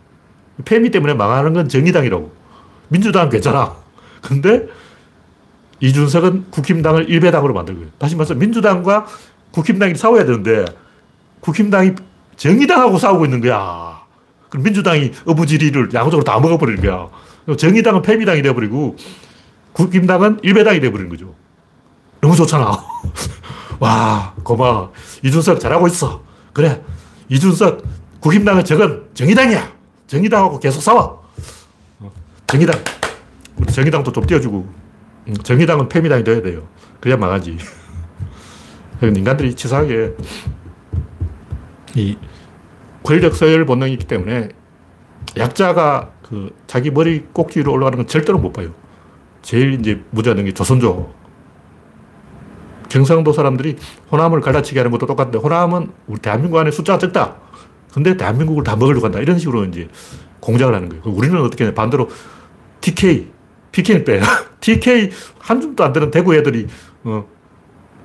페미 0.65 0.91
때문에 0.91 1.15
망하는 1.15 1.53
건 1.53 1.69
정의당이라고. 1.69 2.33
민주당은 2.89 3.29
괜찮아. 3.29 3.77
근데 4.23 4.67
이준석은 5.81 6.51
국힘당을 6.51 7.09
일배당으로 7.09 7.55
만들 7.55 7.75
거예요. 7.75 7.89
다시 7.99 8.17
말해서 8.17 8.35
민주당과 8.35 9.07
국힘당이 9.53 9.95
싸워야 9.95 10.25
되는데 10.25 10.65
국힘당이 11.41 11.93
정의당하고 12.37 12.99
싸우고 12.99 13.25
있는 13.25 13.41
거야. 13.41 14.01
그럼 14.49 14.65
민주당이 14.65 15.13
어부지리를 15.27 15.91
양쪽으로 15.93 16.25
다 16.25 16.39
먹어버리는 16.41 16.83
거야. 16.83 17.09
정의당은 17.57 18.03
패미당이 18.03 18.43
돼버리고 18.43 18.97
국힘당은 19.73 20.41
일배당이 20.43 20.81
돼버리는 20.81 21.09
거죠. 21.11 21.35
너무 22.21 22.35
좋잖아. 22.35 22.73
와, 23.79 24.35
고마워. 24.43 24.93
이준석 25.23 25.61
잘하고 25.61 25.87
있어. 25.87 26.23
그래. 26.53 26.83
이준석, 27.29 27.83
국힘당은 28.21 28.65
적은 28.65 29.05
정의당이야. 29.15 29.73
정의당하고 30.07 30.59
계속 30.59 30.81
싸워. 30.81 31.23
정의당. 32.47 32.83
정의당도 33.71 34.13
좀 34.13 34.27
띄워주고. 34.27 34.88
음, 35.29 35.35
정의당은 35.35 35.89
패미당이 35.89 36.25
돼야 36.25 36.43
돼요. 36.43 36.67
그래야 37.01 37.17
망하지. 37.17 37.59
인간들이 39.03 39.55
치사하게 39.55 40.15
이 41.95 42.17
권력 43.03 43.35
서열 43.35 43.65
본능이 43.65 43.93
있기 43.93 44.07
때문에 44.07 44.49
약자가 45.37 46.13
그 46.23 46.51
자기 46.67 46.91
머리 46.91 47.25
꼭지로 47.33 47.73
올라가는 47.73 47.97
건 47.97 48.07
절대로 48.07 48.39
못 48.39 48.53
봐요. 48.53 48.75
제일 49.43 49.75
이제 49.75 50.03
무자는 50.11 50.45
게 50.45 50.53
조선조. 50.53 51.13
경상도 52.89 53.33
사람들이 53.33 53.77
호남을 54.11 54.41
갈라치게 54.41 54.81
하는 54.81 54.91
것도 54.91 55.07
똑같은데 55.07 55.39
호남은 55.39 55.93
우리 56.07 56.19
대한민국 56.21 56.59
안에 56.59 56.71
숫자가 56.71 56.99
적다. 56.99 57.37
근데 57.93 58.17
대한민국을 58.17 58.65
다 58.65 58.77
먹으려고 58.77 59.07
한다. 59.07 59.21
이런 59.21 59.39
식으로 59.39 59.65
이제 59.65 59.89
공작을 60.41 60.75
하는 60.75 60.89
거예요. 60.89 61.03
우리는 61.05 61.41
어떻게 61.41 61.67
해? 61.67 61.75
반대로 61.75 62.09
TK, 62.81 63.31
PK는 63.73 64.05
빼. 64.05 64.21
TK 64.61 65.11
한 65.39 65.61
줌도 65.61 65.85
안 65.85 65.93
되는 65.93 66.11
대구 66.11 66.35
애들이, 66.35 66.67
어, 67.05 67.25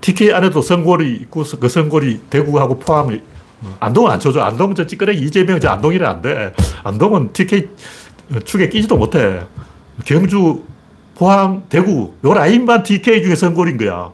TK 0.02 0.34
안에도 0.34 0.62
선골이 0.62 1.13
있고 1.15 1.43
그 1.60 1.69
선골이 1.69 2.21
대구하고 2.30 2.80
포함을, 2.80 3.21
어, 3.62 3.78
안동은 3.80 4.12
안 4.12 4.19
쳐줘. 4.19 4.41
안동은 4.41 4.76
저 4.76 4.86
찌끄레기 4.86 5.21
이재명 5.26 5.60
저 5.60 5.69
안동이라 5.69 6.10
안 6.10 6.21
돼. 6.21 6.54
안동은 6.84 7.34
TK 7.34 7.69
축에 8.45 8.69
끼지도 8.69 8.97
못해. 8.97 9.41
경주, 10.06 10.63
포항, 11.15 11.63
대구, 11.69 12.13
요 12.23 12.34
라인만 12.34 12.84
TK 12.84 13.23
중에 13.23 13.36
선골인 13.36 13.78
거야. 13.78 14.12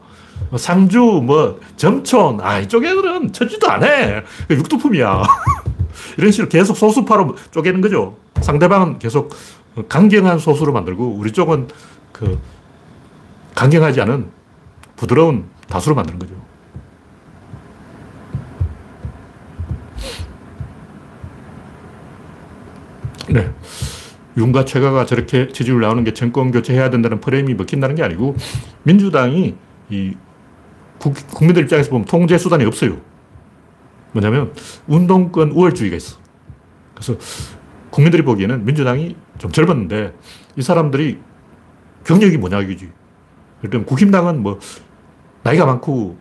상주, 0.56 0.98
뭐, 1.24 1.60
정촌, 1.76 2.40
아, 2.40 2.58
이쪽 2.58 2.84
애들은 2.84 3.32
쳐지도 3.32 3.70
안 3.70 3.84
해. 3.84 4.22
육두품이야. 4.50 5.22
이런 6.18 6.32
식으로 6.32 6.48
계속 6.48 6.76
소수파로 6.76 7.36
쪼개는 7.52 7.80
거죠. 7.80 8.16
상대방은 8.40 8.98
계속 8.98 9.34
강경한 9.88 10.38
소수로 10.38 10.72
만들고, 10.72 11.16
우리 11.16 11.32
쪽은 11.32 11.68
그, 12.12 12.38
강경하지 13.54 14.00
않은 14.02 14.30
부드러운 14.96 15.46
다수로 15.68 15.94
만드는 15.94 16.18
거죠. 16.18 16.34
네. 23.28 23.52
윤과 24.36 24.64
최가가 24.64 25.06
저렇게 25.06 25.48
지지율 25.48 25.80
나오는 25.80 26.02
게 26.04 26.12
정권 26.12 26.50
교체해야 26.50 26.90
된다는 26.90 27.20
프레임이 27.20 27.54
먹힌다는 27.54 27.94
게 27.94 28.02
아니고 28.02 28.36
민주당이 28.82 29.54
이 29.90 30.16
국, 30.98 31.14
민들 31.40 31.62
입장에서 31.62 31.90
보면 31.90 32.04
통제 32.04 32.38
수단이 32.38 32.64
없어요. 32.64 32.98
뭐냐면 34.12 34.52
운동권 34.86 35.52
우월주의가 35.52 35.96
있어. 35.96 36.18
그래서 36.94 37.16
국민들이 37.90 38.22
보기에는 38.22 38.64
민주당이 38.64 39.16
좀 39.40 39.50
젊었는데 39.50 40.12
이 40.56 40.62
사람들이 40.62 41.18
경력이 42.04 42.36
뭐냐 42.36 42.60
이거지. 42.60 42.90
그러면 43.60 43.86
국힘당은 43.86 44.42
뭐 44.42 44.58
나이가 45.42 45.64
많고 45.64 46.16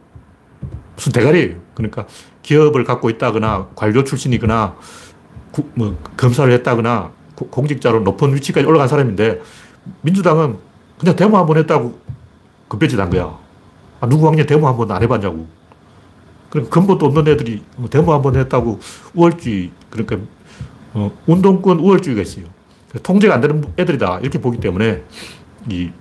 무슨 0.96 1.12
대가리예요. 1.12 1.58
그러니까 1.76 2.08
기업을 2.42 2.84
갖고 2.86 3.10
있다거나 3.10 3.68
관료 3.76 4.04
출신이거나 4.04 4.76
구, 5.52 5.70
뭐 5.76 5.98
검사를 6.16 6.52
했다거나 6.52 7.12
공직자로 7.36 8.02
높은 8.02 8.34
위치까지 8.36 8.66
올라간 8.66 8.88
사람인데 8.88 9.42
민주당은 10.02 10.58
그냥 10.98 11.16
데모 11.16 11.38
한 11.38 11.46
번 11.46 11.58
했다고 11.58 12.00
급배지 12.70 12.96
난 12.96 13.10
거야. 13.10 13.38
아, 14.00 14.08
누구 14.08 14.26
왕년 14.26 14.46
데모 14.46 14.68
한 14.68 14.78
번 14.78 14.92
안 14.92 15.02
해봤냐고. 15.04 15.46
그러니까 16.50 16.74
근본도 16.74 17.06
없는 17.06 17.28
애들이 17.28 17.64
데모 17.90 18.14
한 18.14 18.22
번 18.22 18.36
했다고 18.36 18.80
우월주의, 19.14 19.72
그러니까 19.90 20.18
어, 20.94 21.12
운동권 21.28 21.80
우월주의가 21.80 22.22
있어요. 22.22 22.46
통제가 23.04 23.36
안 23.36 23.42
되는 23.42 23.64
애들이다. 23.78 24.20
이렇게 24.22 24.40
보기 24.40 24.60
때문에 24.60 25.04
이 25.70 25.92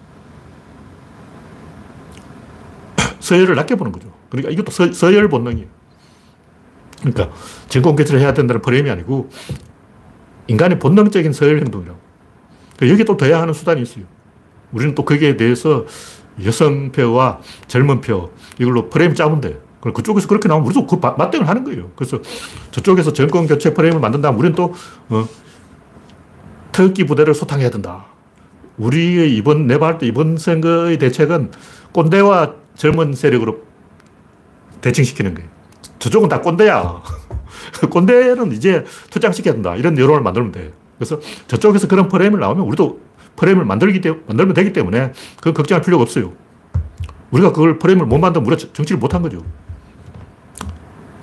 서열을 3.21 3.55
낮게 3.57 3.75
보는 3.75 3.93
거죠. 3.93 4.13
그러니까 4.31 4.51
이것도 4.53 4.71
서, 4.71 4.93
서열 4.93 5.29
본능이에요. 5.29 5.69
그러니까 7.01 7.31
정권 7.69 7.97
개최를 7.97 8.21
해야 8.21 8.35
된다는 8.35 8.61
프레임이 8.61 8.91
아니고 8.91 9.31
인간의 10.49 10.79
본능적인 10.79 11.33
서열 11.33 11.59
행동이라고. 11.59 11.99
그러니까 12.77 12.93
여기 12.93 13.05
또 13.05 13.17
돼야 13.17 13.41
하는 13.41 13.53
수단이 13.53 13.83
있어요. 13.83 14.05
우리는 14.73 14.95
또 14.95 15.05
거기에 15.05 15.37
대해서 15.37 15.87
여성표와 16.43 17.41
젊은표 17.67 18.31
이걸로 18.59 18.89
프레임 18.89 19.15
짜면 19.15 19.41
돼요. 19.41 19.57
그쪽에서 19.81 20.27
그렇게 20.27 20.49
나오면 20.49 20.67
우리도 20.67 20.87
그 20.87 20.97
맞대응을 20.97 21.49
하는 21.49 21.65
거예요. 21.65 21.91
그래서 21.95 22.21
저쪽에서 22.71 23.13
정권 23.13 23.47
교체 23.47 23.73
프레임을 23.75 24.01
만든다면 24.01 24.39
우리는 24.39 24.55
또 24.55 24.75
어, 25.09 25.27
특기 26.79 27.05
부대를 27.05 27.35
소탕해야 27.35 27.71
된다. 27.71 28.05
우리의 28.77 29.37
이번 29.37 29.67
때 29.67 30.07
이번 30.07 30.37
선거의 30.37 30.97
대책은 30.99 31.51
꼰대와 31.91 32.55
젊은 32.77 33.15
세력으로 33.15 33.63
대칭시키는 34.81 35.35
거예요. 35.35 35.51
저쪽은 35.99 36.29
다 36.29 36.41
꼰대야. 36.41 37.03
꼰대는 37.91 38.53
이제 38.53 38.85
퇴장시켜야 39.11 39.55
된다. 39.55 39.75
이런 39.75 39.99
여론을 39.99 40.23
만들면 40.23 40.53
돼. 40.53 40.73
그래서 40.97 41.19
저쪽에서 41.49 41.89
그런 41.89 42.07
프레임을 42.07 42.39
나오면 42.39 42.65
우리도 42.65 43.01
프레임을 43.35 43.65
만들기 43.65 44.01
때, 44.01 44.11
만들면 44.29 44.55
되기 44.55 44.73
때문에 44.73 45.13
그 45.41 45.53
걱정할 45.53 45.83
필요가 45.83 46.03
없어요. 46.03 46.33
우리가 47.33 47.53
그걸 47.53 47.79
프레임을 47.81 48.07
못 48.07 48.19
만들면 48.19 48.47
우리가 48.47 48.73
정치를 48.73 49.01
못 49.01 49.13
한 49.15 49.23
거죠. 49.23 49.45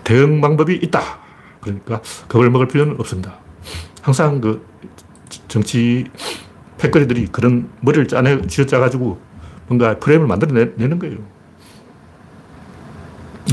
대응 0.04 0.42
방법이 0.42 0.76
있다. 0.76 1.02
그러니까 1.62 2.02
겁을 2.28 2.50
먹을 2.50 2.68
필요는 2.68 3.00
없습니다. 3.00 3.38
항상 4.02 4.42
그 4.42 4.76
정치 5.56 6.04
패거리들이 6.80 7.28
그런 7.28 7.70
머리를 7.80 8.10
짜내, 8.10 8.46
쥐어짜가지고 8.46 9.18
뭔가 9.68 9.98
프레임을 9.98 10.28
만들어내는 10.28 11.00
거예요. 11.00 11.16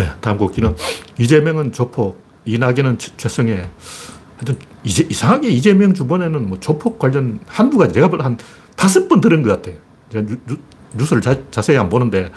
네, 0.01 0.11
다음 0.21 0.37
곡기는 0.37 0.75
이재명은 1.21 1.71
조폭, 1.71 2.21
이낙연은 2.45 2.99
최성애. 2.99 3.69
하여튼 4.37 4.57
이제 4.83 5.07
이상하게 5.09 5.51
이재명 5.51 5.95
주변에는 5.95 6.49
뭐 6.49 6.59
조폭 6.59 6.99
관련 6.99 7.39
한두 7.47 7.79
가지 7.79 7.95
내가 7.95 8.11
한 8.19 8.37
다섯 8.75 9.07
번 9.09 9.21
들은 9.21 9.45
것 9.45 9.63
같아요. 9.63 9.77
뉴스를 10.95 11.23
자, 11.23 11.37
자세히 11.53 11.79
안 11.79 11.89
보는데 11.89 12.33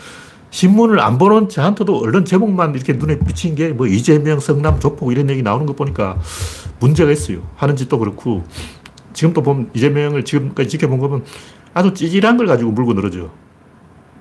신문을 0.52 1.00
안 1.00 1.18
보는 1.18 1.50
저한테도 1.50 1.98
언론 1.98 2.24
제목만 2.24 2.76
이렇게 2.76 2.94
눈에 2.94 3.18
비친 3.18 3.56
게 3.56 3.70
뭐 3.74 3.88
이재명, 3.88 4.40
성남, 4.40 4.80
조폭 4.80 5.12
이런 5.12 5.28
얘기 5.32 5.42
나오는 5.42 5.66
거 5.66 5.74
보니까 5.74 6.20
문제가 6.80 7.12
있어요. 7.12 7.42
하는 7.56 7.76
짓도 7.76 7.98
그렇고 7.98 8.44
지금도 9.16 9.42
보면 9.42 9.72
이재명을 9.74 10.26
지금까지 10.26 10.68
지켜본 10.70 11.00
거면 11.00 11.24
아주 11.74 11.94
찌질한 11.94 12.38
걸 12.38 12.48
가지고 12.48 12.72
물고 12.72 12.94
늘어져. 12.94 13.32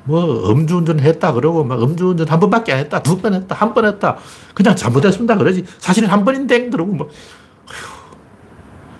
뭐 0.04 0.50
음주운전 0.50 1.00
했다 1.00 1.32
그러고 1.32 1.64
막 1.64 1.82
음주운전 1.82 2.28
한 2.28 2.38
번밖에 2.40 2.72
안 2.72 2.78
했다 2.78 3.02
두 3.02 3.16
번 3.20 3.34
했다 3.34 3.54
한 3.54 3.74
번 3.74 3.84
했다. 3.86 4.16
그냥 4.54 4.76
잘못했습니다 4.76 5.36
그러지. 5.36 5.64
사실은 5.78 6.08
한 6.08 6.24
번인데 6.24 6.70
그러고 6.70 6.92
뭐. 6.92 7.08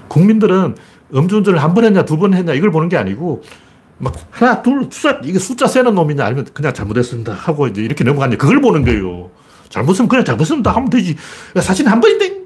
국민들은 0.09 0.77
음주운전을 1.15 1.63
한 1.63 1.75
번 1.75 1.85
했냐 1.85 2.05
두 2.05 2.17
번 2.19 2.35
했냐 2.35 2.55
이걸 2.55 2.71
보는 2.71 2.89
게 2.89 2.97
아니고 2.97 3.43
막 3.99 4.15
하나 4.31 4.63
둘 4.63 4.89
숫자 4.91 5.21
이게 5.23 5.39
숫자 5.39 5.67
세는 5.67 5.95
놈이냐 5.95 6.25
아니면 6.25 6.47
그냥 6.53 6.75
잘못했습니다 6.75 7.33
하고 7.33 7.69
이제 7.69 7.83
이렇게 7.83 8.03
넘어가냐 8.05 8.37
그걸 8.37 8.61
보는 8.61 8.85
거예요. 8.85 9.31
잘못은 9.69 10.09
그냥 10.09 10.25
잘못했습니다 10.25 10.71
하면 10.73 10.91
되지. 10.91 11.17
사실은 11.61 11.93
한 11.93 12.01
번인데 12.01 12.45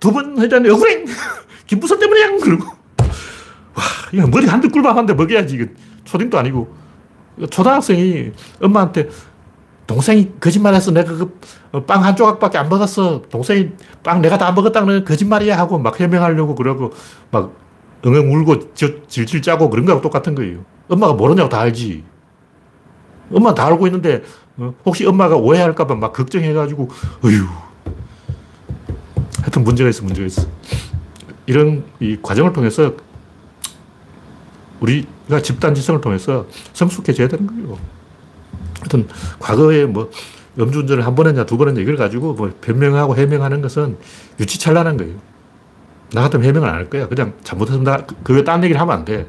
두 0.00 0.10
번 0.12 0.38
했잖아요 0.40 0.72
억울해. 0.74 1.04
김부선 1.66 1.98
때문이야. 1.98 2.38
그러고 2.42 2.64
와 3.78 3.82
이거 4.12 4.26
머리 4.26 4.46
한대 4.46 4.68
꿀밤한데 4.68 5.14
먹여야지 5.14 5.54
이거 5.54 5.66
초딩도 6.04 6.38
아니고 6.38 6.74
초등학생이 7.50 8.32
엄마한테 8.60 9.08
동생이 9.86 10.32
거짓말해서 10.40 10.90
내가 10.90 11.12
그 11.14 11.38
빵 11.86 12.02
한 12.02 12.16
조각밖에 12.16 12.56
안 12.58 12.68
먹었어. 12.68 13.22
동생이 13.30 13.70
빵 14.02 14.22
내가 14.22 14.38
다 14.38 14.50
먹었다는 14.52 15.04
거짓말이야 15.04 15.58
하고 15.58 15.78
막 15.78 16.00
해명하려고 16.00 16.54
그러고 16.54 16.92
막 17.30 17.52
응응 18.06 18.32
울고 18.32 18.74
질질 18.74 19.42
짜고 19.42 19.68
그런 19.68 19.84
거하고 19.84 20.00
똑같은 20.00 20.34
거예요. 20.34 20.64
엄마가 20.88 21.12
모르냐고 21.12 21.48
다 21.50 21.60
알지. 21.60 22.04
엄마 23.30 23.52
다 23.52 23.66
알고 23.66 23.86
있는데 23.88 24.22
어, 24.56 24.72
혹시 24.86 25.04
엄마가 25.06 25.36
오해할까봐 25.36 25.94
막 25.96 26.12
걱정해가지고 26.14 26.88
어휴. 27.24 27.46
하여튼 29.40 29.64
문제가 29.64 29.90
있어, 29.90 30.04
문제가 30.04 30.26
있어. 30.26 30.46
이런 31.46 31.84
이 32.00 32.16
과정을 32.22 32.52
통해서 32.54 32.92
우리가 34.80 35.42
집단 35.42 35.74
지성을 35.74 36.00
통해서 36.00 36.46
성숙해져야 36.72 37.28
되는 37.28 37.46
거예요. 37.46 37.78
하여튼, 38.80 39.08
과거에 39.38 39.84
뭐, 39.86 40.10
음주운전을 40.58 41.04
한 41.06 41.14
번 41.14 41.26
했냐, 41.28 41.44
두 41.46 41.56
번 41.56 41.68
했냐, 41.68 41.80
이걸 41.80 41.96
가지고 41.96 42.34
뭐, 42.34 42.52
변명하고 42.60 43.16
해명하는 43.16 43.60
것은 43.62 43.96
유치찬란한 44.40 44.96
거예요. 44.96 45.16
나 46.12 46.22
같으면 46.22 46.46
해명을 46.46 46.68
안 46.68 46.74
할 46.76 46.90
거야. 46.90 47.06
그냥 47.08 47.34
잘못했습니다. 47.44 48.06
그, 48.06 48.34
그딴 48.34 48.62
얘기를 48.64 48.80
하면 48.80 48.94
안 48.98 49.04
돼. 49.04 49.28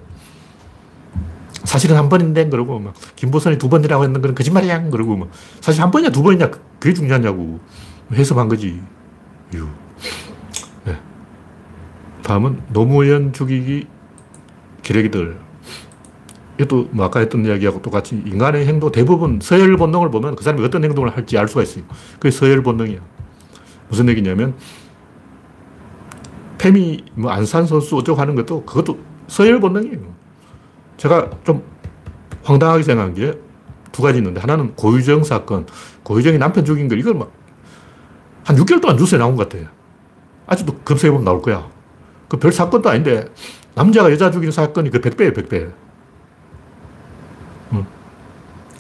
사실은 1.66 1.98
한 1.98 2.10
번인데, 2.10 2.48
그러고, 2.50 2.80
막, 2.80 2.94
김보선이 3.16 3.58
두 3.58 3.70
번이라고 3.70 4.04
했는 4.04 4.22
건 4.22 4.34
거짓말이야. 4.36 4.90
그러고, 4.90 5.16
뭐, 5.18 5.30
사실 5.62 5.82
한 5.82 5.92
번이냐, 5.92 6.12
두 6.12 6.24
번이냐, 6.24 6.50
그게 6.80 6.94
중요하냐고. 6.94 7.60
해석한 8.14 8.48
거지. 8.48 8.82
유. 9.54 9.68
네. 10.86 10.98
다음은 12.24 12.62
노무현 12.70 13.34
죽이기 13.34 13.88
기레기들. 14.84 15.38
이것도 16.58 16.90
뭐 16.92 17.06
아까 17.06 17.20
했던 17.22 17.46
이야기하고 17.46 17.82
똑같이 17.82 18.16
인간의 18.26 18.68
행동 18.68 18.92
대부분 18.92 19.40
서열 19.42 19.78
본능을 19.78 20.12
보면 20.12 20.36
그 20.36 20.44
사람이 20.44 20.64
어떤 20.66 20.84
행동을 20.84 21.16
할지 21.16 21.38
알 21.38 21.48
수가 21.48 21.64
있어요. 21.64 21.84
그게 22.14 22.32
서열 22.32 22.64
본능이야. 22.64 23.00
무슨 23.88 24.10
얘기냐면 24.10 24.56
페미 26.58 27.06
뭐 27.16 27.32
안산 27.32 27.66
선수 27.66 27.96
어쩌고 27.98 28.20
하는 28.20 28.36
것도 28.36 28.66
그것도 28.66 29.00
서열 29.28 29.60
본능이에요. 29.62 30.00
제가 30.98 31.30
좀 31.46 31.64
황당하게 32.44 32.84
생각한 32.84 33.14
게 33.14 33.34
두 33.92 34.04
가지 34.04 34.20
있는데 34.20 34.40
하나는 34.40 34.76
고유정 34.76 35.24
사건. 35.24 35.66
고유정이 36.04 36.38
남편 36.38 36.64
죽인 36.64 36.88
걸 36.88 37.00
이걸 37.00 37.16
막 37.16 37.32
한 38.50 38.56
6개월 38.58 38.82
동안 38.82 38.98
뉴스에 38.98 39.20
나온 39.20 39.36
것 39.36 39.48
같아요. 39.48 39.68
아직도 40.48 40.74
검색해보면 40.78 41.24
나올 41.24 41.40
거야. 41.42 41.70
그 42.28 42.38
별 42.38 42.52
사건도 42.52 42.90
아닌데 42.90 43.26
남자가 43.80 44.12
여자 44.12 44.30
죽인 44.30 44.52
사건이 44.52 44.90
그 44.90 45.00
100배예요, 45.00 45.34
100배. 45.34 45.72
응. 47.72 47.86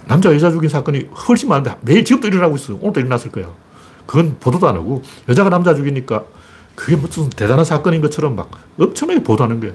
남자가 0.08 0.36
여자 0.36 0.52
죽인 0.52 0.70
사건이 0.70 1.10
훨씬 1.26 1.48
많은데 1.48 1.78
매일 1.80 2.04
지금도 2.04 2.28
일어나고 2.28 2.58
있어요. 2.58 2.78
오늘도 2.82 3.00
일어났을 3.00 3.32
거야. 3.32 3.50
그건 4.06 4.36
보도도 4.42 4.68
안 4.68 4.76
하고 4.76 5.02
여자가 5.30 5.50
남자 5.50 5.74
죽이니까 5.74 6.26
그게 6.76 6.98
무슨 6.98 7.30
대단한 7.30 7.64
사건인 7.64 8.02
것처럼 8.02 8.36
막 8.36 8.52
엄청나게 8.78 9.24
보도하는 9.24 9.62
거야. 9.62 9.72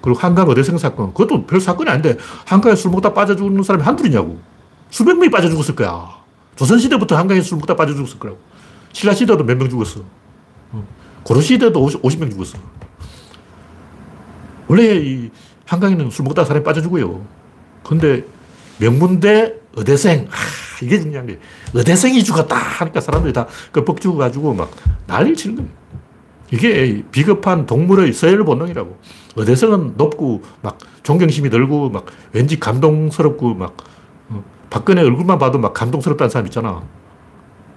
그리고 0.00 0.18
한강 0.18 0.48
어대생 0.48 0.78
사건. 0.78 1.12
그것도 1.12 1.44
별 1.44 1.60
사건이 1.60 1.90
아닌데 1.90 2.16
한강에 2.46 2.74
술 2.74 2.90
먹다 2.90 3.12
빠져 3.12 3.36
죽는 3.36 3.62
사람이 3.64 3.84
한둘이냐고. 3.84 4.38
수백 4.88 5.14
명이 5.18 5.30
빠져 5.30 5.50
죽었을 5.50 5.74
거야. 5.76 6.08
조선시대부터 6.56 7.18
한강에 7.18 7.42
술 7.42 7.58
먹다 7.58 7.76
빠져 7.76 7.92
죽었을 7.94 8.18
거라고. 8.18 8.38
신라시대도 8.94 9.44
몇 9.44 9.58
명 9.58 9.68
죽었어. 9.68 10.00
고려시대도 11.24 11.78
50, 11.82 12.00
50명 12.00 12.30
죽었어. 12.30 12.58
원래 14.68 14.96
이 14.96 15.30
한강에는 15.66 16.10
술 16.10 16.24
먹다가 16.24 16.46
사람이 16.46 16.64
빠져주고요. 16.64 17.24
근데 17.82 18.24
명문대 18.78 19.54
의대생, 19.76 20.28
아, 20.30 20.34
이게 20.82 21.00
중요한 21.00 21.26
게 21.26 21.38
의대생이 21.72 22.22
죽었다 22.24 22.56
하니까 22.56 23.00
사람들이 23.00 23.32
다그 23.32 23.84
뻑 23.84 24.00
죽어 24.00 24.16
가지고 24.16 24.54
막 24.54 24.70
난리를 25.06 25.36
치는 25.36 25.56
거예요. 25.56 25.70
이게 26.50 27.02
비겁한 27.10 27.66
동물의 27.66 28.12
서열 28.12 28.44
본능이라고. 28.44 28.98
의대생은 29.36 29.94
높고 29.96 30.42
막 30.62 30.78
존경심이 31.02 31.50
들고 31.50 31.90
막 31.90 32.06
왠지 32.32 32.60
감동스럽고 32.60 33.54
막 33.54 33.76
어, 34.28 34.44
박근혜 34.70 35.02
얼굴만 35.02 35.38
봐도 35.38 35.58
막 35.58 35.74
감동스럽다는 35.74 36.30
사람 36.30 36.46
있잖아. 36.46 36.82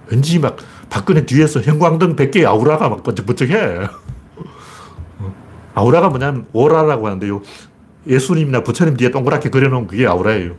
왠지 0.06 0.38
막 0.38 0.56
박근혜 0.88 1.26
뒤에서 1.26 1.60
형광등 1.60 2.16
100개의 2.16 2.46
아우라가 2.46 2.88
막 2.88 3.02
번쩍번쩍해. 3.02 3.88
아우라가 5.78 6.08
뭐냐면 6.08 6.46
오라라고 6.52 7.06
하는데 7.06 7.28
요. 7.28 7.40
예수님이나 8.06 8.62
부처님 8.64 8.96
뒤에 8.96 9.10
동그랗게 9.10 9.50
그려놓은 9.50 9.86
그게 9.86 10.06
아우라예요. 10.06 10.56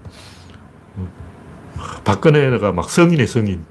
박근혜가 2.05 2.71
막 2.71 2.89
성인의 2.89 3.27
성인. 3.27 3.65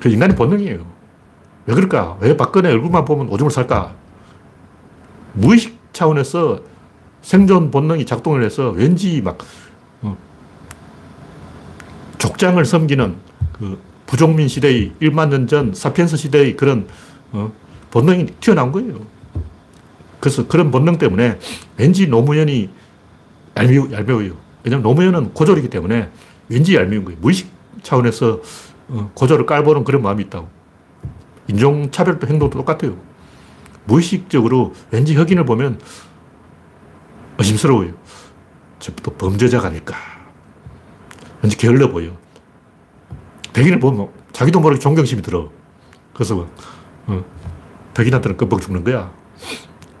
그 0.00 0.08
인간의 0.08 0.36
본능이에요. 0.36 0.84
왜 1.66 1.74
그럴까? 1.74 2.18
왜 2.20 2.36
박근혜 2.36 2.70
얼굴만 2.70 3.04
보면 3.04 3.28
오줌을 3.28 3.50
살까? 3.50 3.94
무의식 5.34 5.78
차원에서 5.92 6.60
생존 7.22 7.70
본능이 7.70 8.04
작동을 8.04 8.42
해서 8.42 8.70
왠지 8.70 9.22
막 9.22 9.38
어, 10.02 10.16
족장을 12.18 12.62
섬기는 12.64 13.16
그 13.52 13.80
부족민 14.06 14.48
시대의 14.48 14.92
1만 15.00 15.28
년 15.28 15.46
전 15.46 15.72
사피엔스 15.74 16.16
시대의 16.16 16.56
그런 16.56 16.86
어, 17.32 17.50
본능이 17.94 18.26
튀어나온 18.40 18.72
거예요. 18.72 19.06
그래서 20.18 20.48
그런 20.48 20.72
본능 20.72 20.98
때문에 20.98 21.38
왠지 21.76 22.08
노무현이 22.08 22.68
얄미워, 23.56 23.92
얄미워요. 23.92 24.32
왜냐면 24.64 24.82
노무현은 24.82 25.32
고졸이기 25.32 25.70
때문에 25.70 26.10
왠지 26.48 26.74
얄미운 26.74 27.04
거예요. 27.04 27.18
무의식 27.20 27.48
차원에서 27.84 28.40
어, 28.88 29.10
고졸을 29.14 29.46
깔보는 29.46 29.84
그런 29.84 30.02
마음이 30.02 30.24
있다고. 30.24 30.48
인종차별도 31.46 32.26
행동도 32.26 32.58
똑같아요. 32.58 32.96
무의식적으로 33.84 34.74
왠지 34.90 35.14
흑인을 35.14 35.44
보면 35.44 35.78
의심스러워요. 37.38 37.92
저또 38.80 39.12
범죄자가 39.12 39.68
아닐까. 39.68 39.94
왠지 41.42 41.56
게을러 41.56 41.92
보여. 41.92 42.10
백인을 43.52 43.78
보면 43.78 44.08
자기도 44.32 44.58
모르게 44.58 44.80
존경심이 44.80 45.22
들어. 45.22 45.52
그래서 46.12 46.48
어, 47.06 47.24
백인한테는 47.94 48.36
끔뻑 48.36 48.60
죽는 48.60 48.84
거야. 48.84 49.12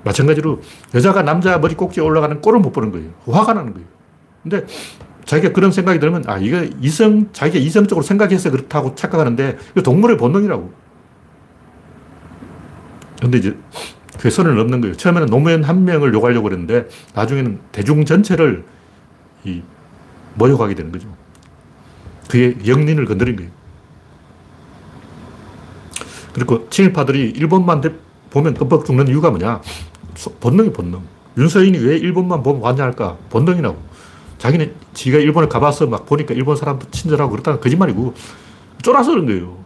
마찬가지로 0.04 0.60
여자가 0.94 1.22
남자 1.22 1.58
머리 1.58 1.74
꼭지에 1.74 2.02
올라가는 2.02 2.40
꼴을 2.40 2.60
못 2.60 2.72
보는 2.72 2.92
거예요. 2.92 3.10
화가 3.26 3.54
나는 3.54 3.72
거예요. 3.72 3.86
근데 4.42 4.66
자기가 5.24 5.52
그런 5.54 5.72
생각이 5.72 5.98
들면, 5.98 6.24
아, 6.26 6.36
이거 6.36 6.62
이성, 6.80 7.32
자기가 7.32 7.58
이성적으로 7.58 8.04
생각해서 8.04 8.50
그렇다고 8.50 8.94
착각하는데, 8.94 9.56
이거 9.72 9.82
동물의 9.82 10.18
본능이라고. 10.18 10.70
근데 13.22 13.38
이제 13.38 13.56
그 14.18 14.30
선을 14.30 14.54
넘는 14.54 14.82
거예요. 14.82 14.96
처음에는 14.96 15.28
노무현 15.28 15.64
한 15.64 15.84
명을 15.86 16.12
욕하려고 16.12 16.44
그랬는데, 16.44 16.88
나중에는 17.14 17.60
대중 17.72 18.04
전체를 18.04 18.64
이 19.44 19.62
모욕하게 20.34 20.74
되는 20.74 20.92
거죠. 20.92 21.08
그의 22.28 22.56
영린을 22.66 23.06
건드린 23.06 23.36
거예요. 23.36 23.50
그리고 26.34 26.68
친일파들이 26.68 27.30
일본만 27.30 27.80
보면 28.30 28.54
끔뻑 28.54 28.84
죽는 28.84 29.08
이유가 29.08 29.30
뭐냐? 29.30 29.60
본능이 30.40 30.72
본능. 30.72 31.00
윤서인이 31.38 31.78
왜 31.78 31.96
일본만 31.96 32.42
보면 32.42 32.62
환장할까? 32.62 33.16
본능이라고. 33.30 33.76
자기는 34.38 34.74
지가 34.92 35.18
일본에 35.18 35.48
가봐서 35.48 35.86
막 35.86 36.04
보니까 36.06 36.34
일본 36.34 36.56
사람도 36.56 36.90
친절하고 36.90 37.30
그렇다는 37.30 37.60
거짓말이고 37.60 38.14
쫄아서 38.82 39.12
그런 39.12 39.26
거예요. 39.26 39.64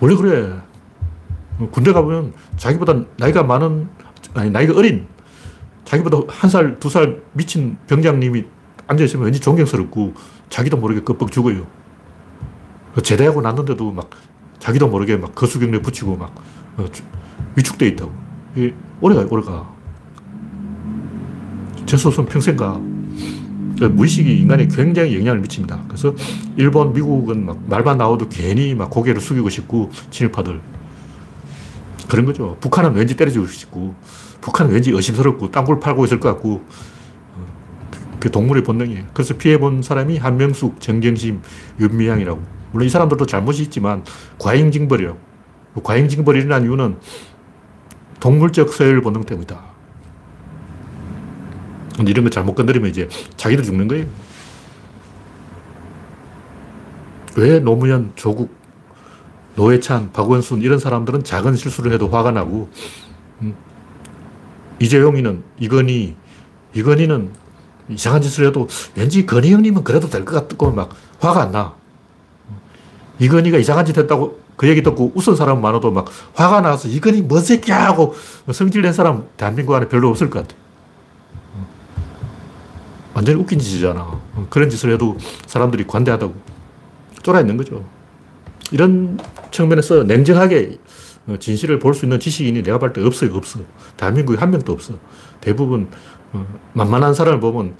원래 0.00 0.14
그래. 0.16 0.52
군대 1.70 1.92
가보면 1.92 2.34
자기보다 2.58 2.94
나이가 3.16 3.42
많은, 3.42 3.88
아니, 4.34 4.50
나이가 4.50 4.74
어린, 4.76 5.06
자기보다 5.86 6.18
한 6.28 6.50
살, 6.50 6.78
두 6.78 6.90
살 6.90 7.22
미친 7.32 7.78
병장님이 7.86 8.44
앉아있으면 8.88 9.24
왠지 9.24 9.40
존경스럽고 9.40 10.12
자기도 10.50 10.76
모르게 10.76 11.00
끄뻑 11.00 11.32
죽어요. 11.32 11.66
제대하고 13.02 13.40
났는데도 13.40 13.90
막 13.92 14.10
자기도 14.58 14.88
모르게 14.88 15.16
막 15.16 15.34
거수경례 15.34 15.80
붙이고 15.80 16.16
막 16.16 16.34
어, 16.76 16.86
위축돼 17.56 17.88
있다고. 17.88 18.12
이게 18.54 18.74
오래가, 19.00 19.26
오래가. 19.30 19.74
재수 21.86 22.08
없으면 22.08 22.28
평생 22.28 22.56
가. 22.56 22.80
그러니까 23.76 23.88
무의식이 23.96 24.38
인간에 24.38 24.66
굉장히 24.66 25.18
영향을 25.18 25.40
미칩니다. 25.40 25.84
그래서 25.86 26.14
일본, 26.56 26.92
미국은 26.92 27.44
막 27.44 27.58
말만 27.68 27.98
나와도 27.98 28.28
괜히 28.28 28.74
막 28.74 28.90
고개를 28.90 29.20
숙이고 29.20 29.48
싶고, 29.50 29.90
친일파들. 30.10 30.60
그런 32.08 32.24
거죠. 32.24 32.56
북한은 32.60 32.94
왠지 32.94 33.16
때려주고 33.16 33.46
싶고, 33.46 33.94
북한은 34.40 34.72
왠지 34.72 34.90
의심스럽고, 34.90 35.50
땅굴 35.50 35.80
팔고 35.80 36.04
있을 36.06 36.20
것 36.20 36.30
같고, 36.30 36.64
어, 37.34 37.46
그 38.18 38.30
동물의 38.30 38.62
본능이에요. 38.64 39.04
그래서 39.12 39.36
피해본 39.36 39.82
사람이 39.82 40.16
한명숙, 40.16 40.80
정경심, 40.80 41.42
윤미향이라고. 41.78 42.55
물론 42.72 42.86
이 42.86 42.90
사람들도 42.90 43.26
잘못이 43.26 43.62
있지만, 43.64 44.04
과잉징벌이라고. 44.38 45.18
과잉징벌이 45.82 46.40
일어난 46.40 46.62
이유는 46.64 46.98
동물적 48.20 48.72
서열 48.72 49.02
본능 49.02 49.24
때문이다. 49.24 49.60
근데 51.96 52.10
이런 52.10 52.24
거 52.24 52.30
잘못 52.30 52.54
건드리면 52.54 52.90
이제 52.90 53.08
자기들 53.36 53.64
죽는 53.64 53.88
거예요. 53.88 54.06
왜 57.36 57.58
노무현, 57.60 58.12
조국, 58.16 58.54
노회찬, 59.56 60.12
박원순 60.12 60.62
이런 60.62 60.78
사람들은 60.78 61.24
작은 61.24 61.56
실수를 61.56 61.92
해도 61.92 62.08
화가 62.08 62.30
나고 62.30 62.70
음, 63.42 63.54
이재용이는 64.80 65.42
이건희, 65.58 66.16
이건희는 66.74 67.32
이상한 67.90 68.20
짓을 68.22 68.46
해도 68.46 68.68
왠지 68.94 69.24
건희 69.26 69.52
형님은 69.52 69.84
그래도 69.84 70.08
될 70.08 70.24
것 70.24 70.34
같고 70.48 70.72
막 70.72 70.90
화가 71.20 71.42
안 71.42 71.52
나. 71.52 71.74
이건희가 73.18 73.58
이상한 73.58 73.84
짓 73.84 73.96
했다고 73.96 74.40
그 74.56 74.68
얘기 74.68 74.82
듣고 74.82 75.12
웃은 75.14 75.36
사람 75.36 75.60
많아도 75.60 75.90
막 75.90 76.06
화가 76.34 76.60
나서 76.60 76.88
이건희 76.88 77.22
뭔 77.22 77.42
새끼야 77.42 77.86
하고 77.86 78.14
성질낸 78.50 78.92
사람 78.92 79.26
대한민국 79.36 79.74
안에 79.74 79.88
별로 79.88 80.08
없을 80.08 80.30
것 80.30 80.40
같아. 80.46 80.54
완전히 83.14 83.40
웃긴 83.40 83.58
짓이잖아. 83.58 84.20
그런 84.50 84.68
짓을 84.68 84.92
해도 84.92 85.16
사람들이 85.46 85.86
관대하다고 85.86 86.34
쫄아 87.22 87.40
있는 87.40 87.56
거죠. 87.56 87.84
이런 88.72 89.18
측면에서 89.50 90.02
냉정하게 90.04 90.78
진실을 91.40 91.78
볼 91.78 91.94
수 91.94 92.04
있는 92.04 92.20
지식인이 92.20 92.62
내가 92.62 92.78
볼 92.78 92.92
때 92.92 93.02
없어요, 93.02 93.34
없어. 93.34 93.60
대한민국에 93.96 94.38
한 94.38 94.50
명도 94.50 94.72
없어. 94.72 94.94
대부분 95.40 95.88
어, 96.32 96.46
만만한 96.74 97.14
사람을 97.14 97.40
보면 97.40 97.74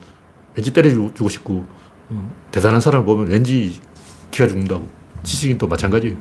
왠지 0.55 0.73
때려주고 0.73 1.29
싶고, 1.29 1.67
어, 2.09 2.33
대단한 2.51 2.81
사람을 2.81 3.05
보면 3.05 3.27
왠지 3.29 3.81
기가 4.31 4.49
죽는다고. 4.49 4.89
지식인도 5.27 5.67
마찬가지예요. 5.67 6.17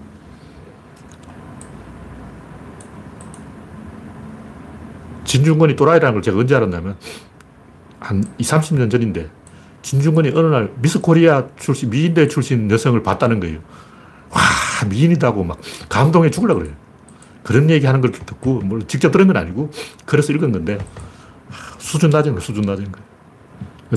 진중권이 5.23 5.75
또라이라는 5.75 6.13
걸 6.13 6.21
제가 6.21 6.37
언제 6.37 6.55
알았냐면, 6.55 6.97
한 7.99 8.23
20, 8.37 8.55
30년 8.55 8.91
전인데, 8.91 9.29
진중권이 9.81 10.29
어느 10.35 10.47
날 10.47 10.71
미스 10.81 10.99
코리아 10.99 11.47
출신, 11.57 11.89
미인대 11.89 12.27
출신 12.27 12.69
여성을 12.69 13.01
봤다는 13.03 13.39
거예요. 13.39 13.59
와, 14.29 14.41
미인이다고 14.89 15.43
막 15.43 15.59
감동해 15.87 16.29
죽으려고 16.29 16.61
그래요. 16.61 16.75
그런 17.43 17.69
얘기 17.69 17.85
하는 17.85 18.01
걸 18.01 18.11
듣고, 18.11 18.59
뭐 18.61 18.79
직접 18.87 19.11
들은 19.11 19.27
건 19.27 19.37
아니고, 19.37 19.71
그래서 20.05 20.33
읽은 20.33 20.51
건데, 20.51 20.77
수준 21.77 22.09
낮은 22.09 22.33
거 22.33 22.39
수준 22.39 22.63
낮은 22.63 22.91
거 22.91 22.99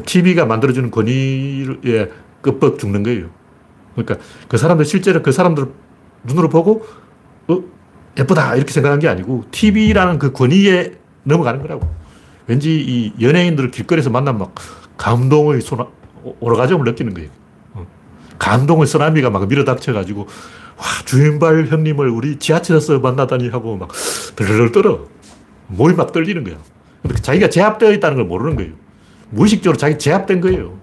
TV가 0.05 0.45
만들어주는 0.45 0.91
권위에 0.91 2.11
끄뻑 2.43 2.79
죽는 2.79 3.03
거예요. 3.03 3.38
그러니까 4.05 4.27
그 4.49 4.57
사람들 4.57 4.85
실제로 4.85 5.23
그 5.23 5.33
사람들 5.33 5.67
눈으로 6.25 6.49
보고, 6.49 6.87
어, 7.49 7.63
예쁘다. 8.19 8.57
이렇게 8.57 8.73
생각한 8.73 8.99
게 8.99 9.09
아니고, 9.09 9.45
TV라는 9.51 10.19
그 10.19 10.33
권위에 10.33 10.95
넘어가는 11.25 11.61
거라고. 11.63 11.89
왠지 12.47 12.81
이 12.81 13.13
연예인들을 13.21 13.71
길거리에서 13.71 14.11
만나면 14.11 14.39
막 14.41 14.55
감동의 14.97 15.61
소나, 15.61 15.87
오라가즘을 16.41 16.85
느끼는 16.85 17.15
거예요. 17.15 17.31
어. 17.75 17.87
감동의 18.39 18.87
쓰나미가 18.87 19.31
막 19.31 19.47
밀어닥쳐가지고, 19.49 20.21
와, 20.21 20.85
주인발 21.05 21.67
형님을 21.67 22.09
우리 22.09 22.39
지하철에서 22.39 22.99
만나다니 23.01 23.49
하고 23.49 23.77
막 23.77 23.91
덜덜 24.37 24.73
떨어. 24.73 25.07
몸이 25.69 25.95
막 25.95 26.13
떨리는 26.13 26.45
거야. 26.45 26.57
자기가 27.21 27.51
제압되어 27.51 27.93
있다는 27.93 28.17
걸 28.17 28.27
모르는 28.27 28.57
거예요. 28.57 28.73
무의식적으로 29.31 29.77
자기 29.77 29.99
제압된 29.99 30.41
거예요. 30.41 30.78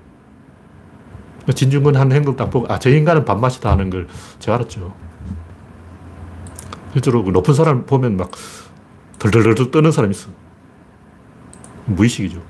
진중권 1.53 1.95
한 1.95 2.11
행동 2.11 2.35
딱 2.35 2.49
보고, 2.49 2.71
아, 2.71 2.79
저 2.79 2.89
인간은 2.89 3.25
밥맛이다 3.25 3.69
하는 3.69 3.89
걸 3.89 4.07
제가 4.39 4.55
알았죠. 4.55 4.93
실제로 6.93 7.23
그 7.23 7.31
높은 7.31 7.53
사람 7.53 7.85
보면 7.85 8.17
막 8.17 8.31
덜덜덜 9.19 9.71
떠는 9.71 9.91
사람이 9.91 10.11
있어. 10.11 10.29
무의식이죠. 11.85 12.41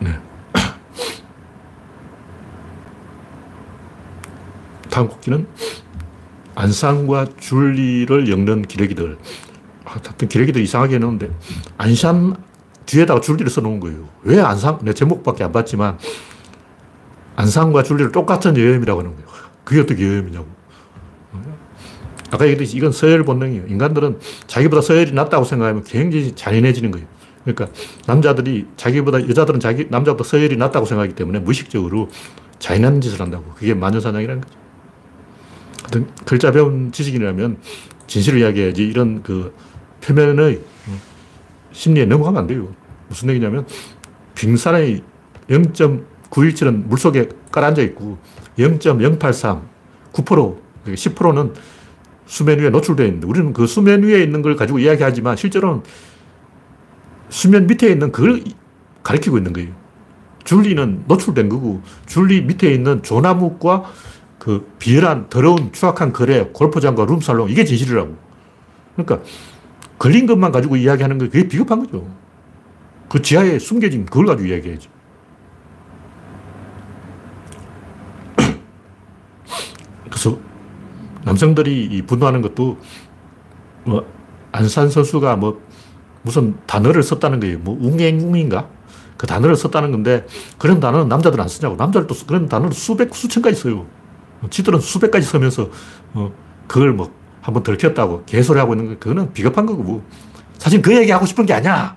네. 0.00 0.18
다음 4.90 5.08
곡기는 5.08 5.46
안산과 6.54 7.26
줄리를 7.38 8.30
엮는 8.30 8.62
기레기들. 8.62 9.18
하여튼 9.84 10.28
기레기들 10.28 10.62
이상하게 10.62 10.96
해놓는데, 10.96 11.30
안산 11.78 12.36
뒤에다가 12.86 13.20
줄리를 13.20 13.50
써놓은 13.50 13.80
거예요. 13.80 14.08
왜 14.22 14.40
안산? 14.40 14.78
내 14.82 14.92
제목밖에 14.92 15.44
안 15.44 15.52
봤지만, 15.52 15.98
안산과 17.36 17.82
줄리를 17.82 18.12
똑같은 18.12 18.56
여염이라고 18.56 19.00
하는 19.00 19.14
거예요. 19.14 19.28
그게 19.64 19.80
어떻게 19.80 20.06
여염이냐고. 20.06 20.46
아까 22.30 22.44
얘기했듯이 22.46 22.76
이건 22.76 22.90
서열 22.92 23.24
본능이에요. 23.24 23.66
인간들은 23.66 24.18
자기보다 24.46 24.82
서열이 24.82 25.12
낮다고 25.12 25.44
생각하면 25.44 25.84
굉장히 25.84 26.34
잔인해지는 26.34 26.90
거예요. 26.90 27.06
그러니까 27.44 27.68
남자들이 28.06 28.66
자기보다, 28.76 29.28
여자들은 29.28 29.60
자기, 29.60 29.86
남자보다 29.88 30.24
서열이 30.24 30.56
낮다고 30.56 30.86
생각하기 30.86 31.14
때문에 31.14 31.38
무의식적으로 31.40 32.10
잔인한 32.58 33.00
짓을 33.00 33.20
한다고. 33.20 33.44
그게 33.54 33.74
마녀사냥이라는 33.74 34.42
거죠. 34.42 36.06
글자 36.24 36.50
배운 36.50 36.90
지식이라면 36.90 37.58
진실을 38.06 38.40
이야기해야지 38.40 38.82
이런 38.82 39.22
그 39.22 39.54
표면의 40.00 40.60
심리에 41.74 42.06
넘어가면 42.06 42.40
안 42.40 42.46
돼요. 42.46 42.68
무슨 43.08 43.28
얘기냐면 43.30 43.66
빙산의 44.34 45.02
0.917은 45.48 46.86
물속에 46.86 47.28
깔아앉아 47.50 47.82
있고 47.82 48.16
0.083, 48.56 49.60
9%, 50.12 50.56
10%는 50.86 51.52
수면 52.26 52.58
위에 52.58 52.70
노출되어 52.70 53.06
있는데 53.06 53.26
우리는 53.26 53.52
그 53.52 53.66
수면 53.66 54.02
위에 54.02 54.22
있는 54.22 54.40
걸 54.40 54.56
가지고 54.56 54.78
이야기하지만 54.78 55.36
실제로는 55.36 55.82
수면 57.28 57.66
밑에 57.66 57.90
있는 57.90 58.12
그걸 58.12 58.42
가리키고 59.02 59.36
있는 59.36 59.52
거예요. 59.52 59.70
줄리는 60.44 61.04
노출된 61.06 61.48
거고 61.48 61.82
줄리 62.06 62.42
밑에 62.42 62.72
있는 62.72 63.02
조나무과 63.02 63.84
그 64.38 64.70
비열한 64.78 65.28
더러운 65.28 65.72
추악한 65.72 66.12
거래, 66.12 66.44
골프장과 66.52 67.06
룸살롱 67.06 67.50
이게 67.50 67.64
진실이라고. 67.64 68.14
그러니까 68.94 69.26
걸린 69.98 70.26
것만 70.26 70.52
가지고 70.52 70.76
이야기하는 70.76 71.18
거 71.18 71.26
그게 71.26 71.48
비겁한 71.48 71.80
거죠. 71.80 72.06
그 73.08 73.22
지하에 73.22 73.58
숨겨진 73.58 74.04
그걸 74.06 74.26
가지고 74.26 74.48
이야기해야지. 74.48 74.88
그래서 80.10 80.38
남성들이 81.24 82.02
분노하는 82.06 82.42
것도 82.42 82.78
뭐 83.84 84.06
안산 84.52 84.90
선수가 84.90 85.36
뭐 85.36 85.62
무슨 86.22 86.56
단어를 86.66 87.02
썼다는 87.02 87.40
거예요. 87.40 87.58
뭐 87.58 87.76
웅행웅인가? 87.80 88.68
그 89.16 89.26
단어를 89.26 89.56
썼다는 89.56 89.92
건데 89.92 90.26
그런 90.58 90.80
단어는 90.80 91.08
남자들은 91.08 91.42
안 91.42 91.48
쓰냐고. 91.48 91.76
남자들도 91.76 92.14
그런 92.26 92.48
단어를 92.48 92.72
수백, 92.72 93.14
수천 93.14 93.42
가지 93.42 93.56
써요. 93.56 93.86
지들은 94.50 94.80
수백 94.80 95.10
가지 95.10 95.26
쓰면서 95.26 95.70
어, 96.14 96.32
그걸 96.66 96.92
뭐 96.92 97.12
한번 97.44 97.62
들켰다고 97.62 98.24
개소리 98.24 98.58
하고 98.58 98.72
있는 98.72 98.88
거 98.88 98.98
그거는 98.98 99.34
비겁한 99.34 99.66
거고. 99.66 99.82
뭐. 99.82 100.02
사실 100.56 100.80
그 100.80 100.96
얘기 100.96 101.10
하고 101.10 101.26
싶은 101.26 101.44
게 101.44 101.52
아니야. 101.52 101.94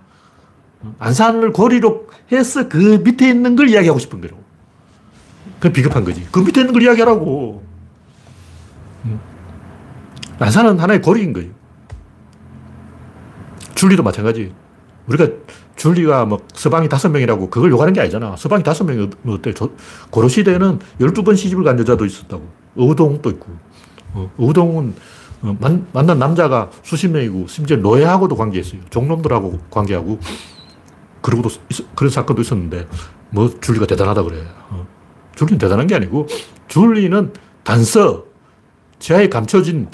안산을 1.00 1.54
고리로 1.54 2.08
해서 2.34 2.68
그 2.68 3.02
밑에 3.02 3.30
있는 3.30 3.56
걸 3.56 3.70
이야기하고 3.70 3.98
싶은 3.98 4.20
거라고. 4.20 4.44
그 5.62 5.72
비겁한 5.72 6.04
거지. 6.04 6.28
그 6.34 6.40
밑에 6.42 6.60
있는 6.60 6.74
걸 6.74 6.84
이야기하라고. 6.84 7.64
안산은 10.38 10.80
하나의 10.80 11.02
고리인 11.02 11.32
거예요. 11.32 11.50
줄리도 13.74 14.04
마찬가지. 14.04 14.54
우리가 15.08 15.30
줄리가 15.78 16.26
뭐 16.26 16.40
서방이 16.54 16.90
다섯 16.90 17.08
명이라고 17.08 17.50
그걸 17.50 17.72
욕하는 17.72 17.94
게 17.94 18.02
아니잖아. 18.02 18.36
서방이 18.36 18.64
다섯 18.64 18.84
명이 18.84 19.10
뭐 19.22 19.36
어때? 19.36 19.54
고려시대에는 20.10 20.80
12번 21.00 21.38
시집을 21.38 21.64
간 21.64 21.80
여자도 21.80 22.06
있었다고. 22.06 22.46
의동도 22.76 23.30
있고. 23.30 23.48
어, 24.14 24.30
의동은 24.38 24.90
어, 24.90 24.94
만, 25.42 25.88
만난 25.94 26.20
남자가 26.20 26.70
수십 26.84 27.10
명이고 27.10 27.48
심지어 27.48 27.78
노예하고도 27.78 28.36
관계했어요. 28.36 28.82
종놈들하고 28.90 29.60
관계하고. 29.70 30.20
그러고도 31.22 31.50
있, 31.70 31.96
그런 31.96 32.10
사건도 32.10 32.42
있었는데 32.42 32.88
뭐 33.32 33.50
줄리가 33.60 33.86
대단하다 33.86 34.24
그래. 34.24 34.44
어. 34.70 34.88
줄리는 35.36 35.58
대단한 35.58 35.88
게 35.88 35.96
아니고 35.96 36.28
줄리는 36.68 37.34
단서, 37.64 38.26
지하에 39.00 39.30
감춰진 39.30 39.90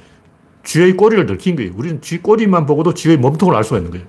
쥐의 0.63 0.95
꼬리를 0.95 1.25
들킨 1.25 1.55
거예요. 1.55 1.71
우리는 1.75 2.01
쥐 2.01 2.21
꼬리만 2.21 2.65
보고도 2.65 2.93
쥐의 2.93 3.17
몸통을 3.17 3.55
알 3.55 3.63
수가 3.63 3.77
있는 3.77 3.91
거예요. 3.91 4.05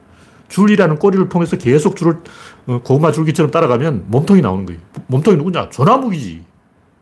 줄이라는 0.48 0.98
꼬리를 0.98 1.28
통해서 1.28 1.56
계속 1.56 1.96
줄을 1.96 2.18
어, 2.66 2.80
고구마 2.84 3.10
줄기처럼 3.10 3.50
따라가면 3.50 4.04
몸통이 4.08 4.40
나오는 4.40 4.66
거예요. 4.66 4.80
몸통이 5.08 5.36
누구냐? 5.36 5.70
조나묵이지. 5.70 6.44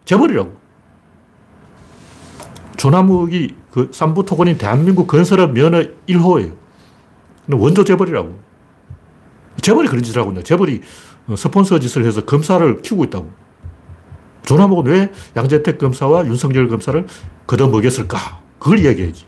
재벌이라고. 0.05 0.62
조나묵이 2.77 3.55
그 3.71 3.91
삼부 3.93 4.25
토건인 4.25 4.59
대한민국 4.59 5.07
건설업 5.07 5.53
면허 5.53 5.83
1호예요. 6.09 6.55
원조 7.51 7.85
재벌이라고. 7.85 8.39
재벌이 9.61 9.89
그런 9.89 10.03
짓을 10.03 10.21
하고 10.21 10.31
있냐. 10.31 10.43
재벌이 10.43 10.81
어, 11.29 11.37
스폰서 11.37 11.79
짓을 11.79 12.05
해서 12.05 12.25
검사를 12.25 12.81
키우고 12.83 13.05
있다고. 13.05 13.31
조나묵은 14.45 14.91
왜 14.91 15.13
양재택 15.37 15.79
검사와 15.79 16.27
윤석열 16.27 16.69
검사를 16.69 17.07
걷어먹였을까? 17.47 18.41
그걸 18.59 18.79
이야기해야지. 18.81 19.25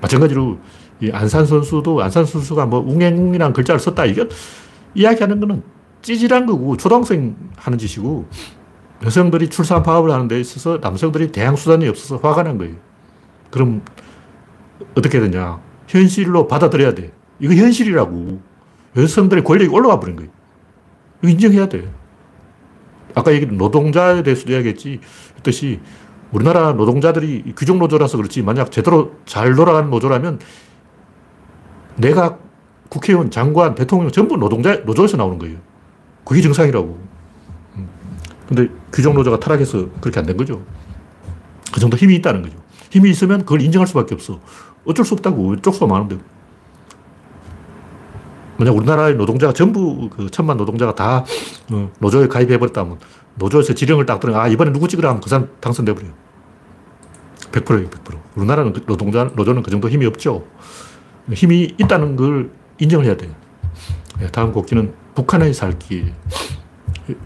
마찬가지로 0.00 0.58
이 1.00 1.10
안산 1.10 1.46
선수도 1.46 2.02
안산 2.02 2.24
선수가 2.24 2.66
뭐 2.66 2.80
웅행웅이라는 2.80 3.52
글자를 3.52 3.80
썼다. 3.80 4.04
이건 4.04 4.30
이야기하는 4.94 5.40
거는 5.40 5.62
찌질한 6.02 6.46
거고 6.46 6.76
초등생 6.76 7.36
하는 7.56 7.78
짓이고 7.78 8.26
여성들이 9.04 9.48
출산 9.48 9.82
파업을 9.82 10.10
하는 10.10 10.28
데 10.28 10.38
있어서 10.40 10.78
남성들이 10.80 11.32
대항 11.32 11.56
수단이 11.56 11.88
없어서 11.88 12.16
화가 12.16 12.44
난 12.44 12.58
거예요. 12.58 12.74
그럼 13.50 13.82
어떻게 14.96 15.20
되냐. 15.20 15.60
현실로 15.88 16.46
받아들여야 16.46 16.94
돼. 16.94 17.12
이거 17.40 17.54
현실이라고. 17.54 18.40
여성들의 18.96 19.44
권력이 19.44 19.70
올라가 19.70 19.98
버린 19.98 20.16
거예요. 20.16 20.30
이거 21.22 21.30
인정해야 21.30 21.68
돼. 21.68 21.90
아까 23.14 23.32
얘기한 23.32 23.56
노동자에 23.56 24.22
대해서도 24.22 24.52
이야기했지. 24.52 25.00
했듯이 25.36 25.80
우리나라 26.30 26.72
노동자들이 26.72 27.54
귀족 27.58 27.76
노조라서 27.78 28.16
그렇지 28.16 28.42
만약 28.42 28.72
제대로 28.72 29.12
잘 29.26 29.54
돌아가는 29.54 29.90
노조라면 29.90 30.38
내가 31.96 32.38
국회의원, 32.88 33.30
장관, 33.30 33.74
대통령 33.74 34.10
전부 34.10 34.36
노동자, 34.36 34.76
노조에서 34.76 35.16
나오는 35.16 35.38
거예요. 35.38 35.58
그게 36.24 36.40
정상이라고. 36.40 36.98
음. 37.76 37.88
근데 38.48 38.68
규정 38.92 39.14
노조가 39.14 39.40
타락해서 39.40 39.88
그렇게 40.00 40.20
안 40.20 40.26
된 40.26 40.36
거죠. 40.36 40.62
그 41.72 41.80
정도 41.80 41.96
힘이 41.96 42.16
있다는 42.16 42.42
거죠. 42.42 42.56
힘이 42.90 43.10
있으면 43.10 43.40
그걸 43.40 43.62
인정할 43.62 43.86
수밖에 43.86 44.14
없어. 44.14 44.40
어쩔 44.84 45.04
수 45.04 45.14
없다고. 45.14 45.56
쪽수가 45.60 45.86
많은데. 45.86 46.18
만약 48.58 48.76
우리나라의 48.76 49.16
노동자가 49.16 49.52
전부 49.52 50.08
그 50.10 50.30
천만 50.30 50.56
노동자가 50.56 50.94
다 50.94 51.24
어, 51.72 51.90
노조에 51.98 52.28
가입해버렸다면 52.28 52.98
노조에서 53.36 53.72
지령을 53.72 54.04
딱 54.06 54.20
들으면 54.20 54.40
아, 54.40 54.48
이번에 54.48 54.72
누구 54.72 54.86
찍으라 54.88 55.08
하면 55.08 55.22
그 55.22 55.28
사람 55.30 55.48
당선돼 55.60 55.94
버려요. 55.94 56.12
100%예요, 57.50 57.88
100%. 57.88 58.18
우리나라는 58.36 58.72
그 58.72 58.84
노동자, 58.86 59.24
노조는 59.34 59.62
그 59.62 59.70
정도 59.70 59.88
힘이 59.88 60.06
없죠. 60.06 60.44
힘이 61.32 61.74
있다는 61.78 62.16
걸 62.16 62.50
인정을 62.78 63.06
해야 63.06 63.16
돼요. 63.16 63.32
예, 64.20 64.26
다음 64.28 64.52
곡지는 64.52 64.92
북한의 65.14 65.54
살기. 65.54 66.12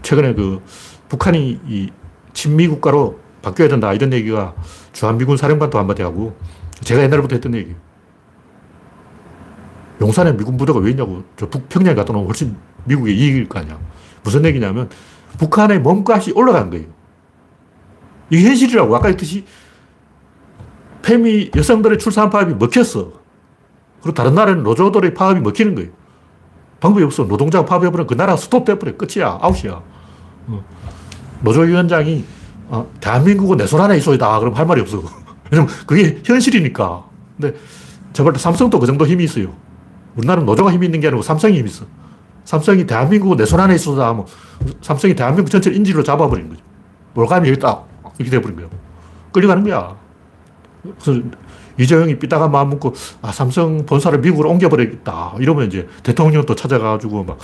최근에 0.01 0.33
그 0.33 0.61
북한이 1.09 1.59
이 1.67 1.89
친미 2.33 2.67
국가로 2.67 3.19
바뀌어야 3.41 3.69
된다 3.69 3.93
이런 3.93 4.13
얘기가 4.13 4.53
주한미군 4.93 5.37
사령관도 5.37 5.77
한마디 5.77 6.01
하고 6.01 6.35
제가 6.81 7.01
옛날부터 7.03 7.35
했던 7.35 7.53
얘기. 7.55 7.75
용산에 9.99 10.35
미군 10.37 10.57
부대가 10.57 10.79
왜 10.79 10.91
있냐고. 10.91 11.23
저 11.35 11.49
북평양에 11.49 11.95
갔다 11.95 12.13
놓으면 12.13 12.27
훨씬 12.27 12.55
미국의 12.85 13.17
이익일 13.17 13.49
거 13.49 13.59
아니야. 13.59 13.79
무슨 14.23 14.45
얘기냐면 14.45 14.89
북한의 15.39 15.79
몸값이 15.79 16.33
올라간 16.33 16.69
거예요. 16.69 16.85
이게 18.29 18.47
현실이라고. 18.47 18.95
아까 18.95 19.07
했듯이 19.07 19.45
페미 21.01 21.51
여성들의 21.55 21.97
출산 21.99 22.29
파업이 22.29 22.53
먹혔어. 22.55 23.13
그리고 24.01 24.13
다른 24.13 24.35
나라는 24.35 24.63
노조들의 24.63 25.13
파업이 25.13 25.39
먹히는 25.39 25.75
거예요. 25.75 25.89
방법이 26.79 27.03
없어. 27.03 27.23
노동자가 27.23 27.65
파업해버리면 27.65 28.07
그 28.07 28.15
나라 28.15 28.35
스톱돼버려. 28.35 28.97
끝이야. 28.97 29.39
아웃이야. 29.41 29.81
어. 30.47 30.63
노조위원장이 31.41 32.23
어, 32.69 32.89
대한민국은 32.99 33.57
내 33.57 33.65
손 33.67 33.79
안에 33.81 33.97
있어이다. 33.97 34.39
그럼 34.39 34.53
할 34.53 34.65
말이 34.65 34.81
없어. 34.81 35.01
왜냐면 35.51 35.71
그게 35.85 36.21
현실이니까. 36.25 37.03
근데 37.39 37.57
저번 38.13 38.35
삼성도 38.35 38.79
그 38.79 38.85
정도 38.87 39.05
힘이 39.07 39.23
있어요. 39.25 39.53
우리나라는 40.15 40.45
노조가 40.45 40.71
힘이 40.73 40.87
있는 40.87 40.99
게 40.99 41.07
아니고 41.07 41.21
삼성이 41.21 41.57
힘이 41.59 41.69
있어. 41.69 41.85
삼성이 42.43 42.85
대한민국은 42.85 43.37
내 43.37 43.45
손 43.45 43.59
안에 43.59 43.75
있어다 43.75 44.07
하면 44.09 44.25
삼성이 44.81 45.15
대한민국 45.15 45.49
전체를 45.51 45.77
인질로 45.77 46.03
잡아버리는 46.03 46.49
거죠. 46.49 46.61
몰감이 47.13 47.47
여기 47.49 47.59
딱 47.59 47.87
이렇게 48.17 48.31
돼버린 48.31 48.55
거예요. 48.55 48.69
끌려가는 49.31 49.63
거야. 49.63 49.95
그래서 50.99 51.21
이재용이 51.79 52.17
삐딱한 52.17 52.49
마음 52.51 52.69
먹고, 52.71 52.95
아, 53.21 53.31
삼성 53.31 53.85
본사를 53.85 54.17
미국으로 54.19 54.49
옮겨버리겠다. 54.49 55.35
이러면 55.39 55.67
이제 55.67 55.87
대통령 56.01 56.43
또 56.45 56.55
찾아가지고 56.55 57.23
막, 57.23 57.37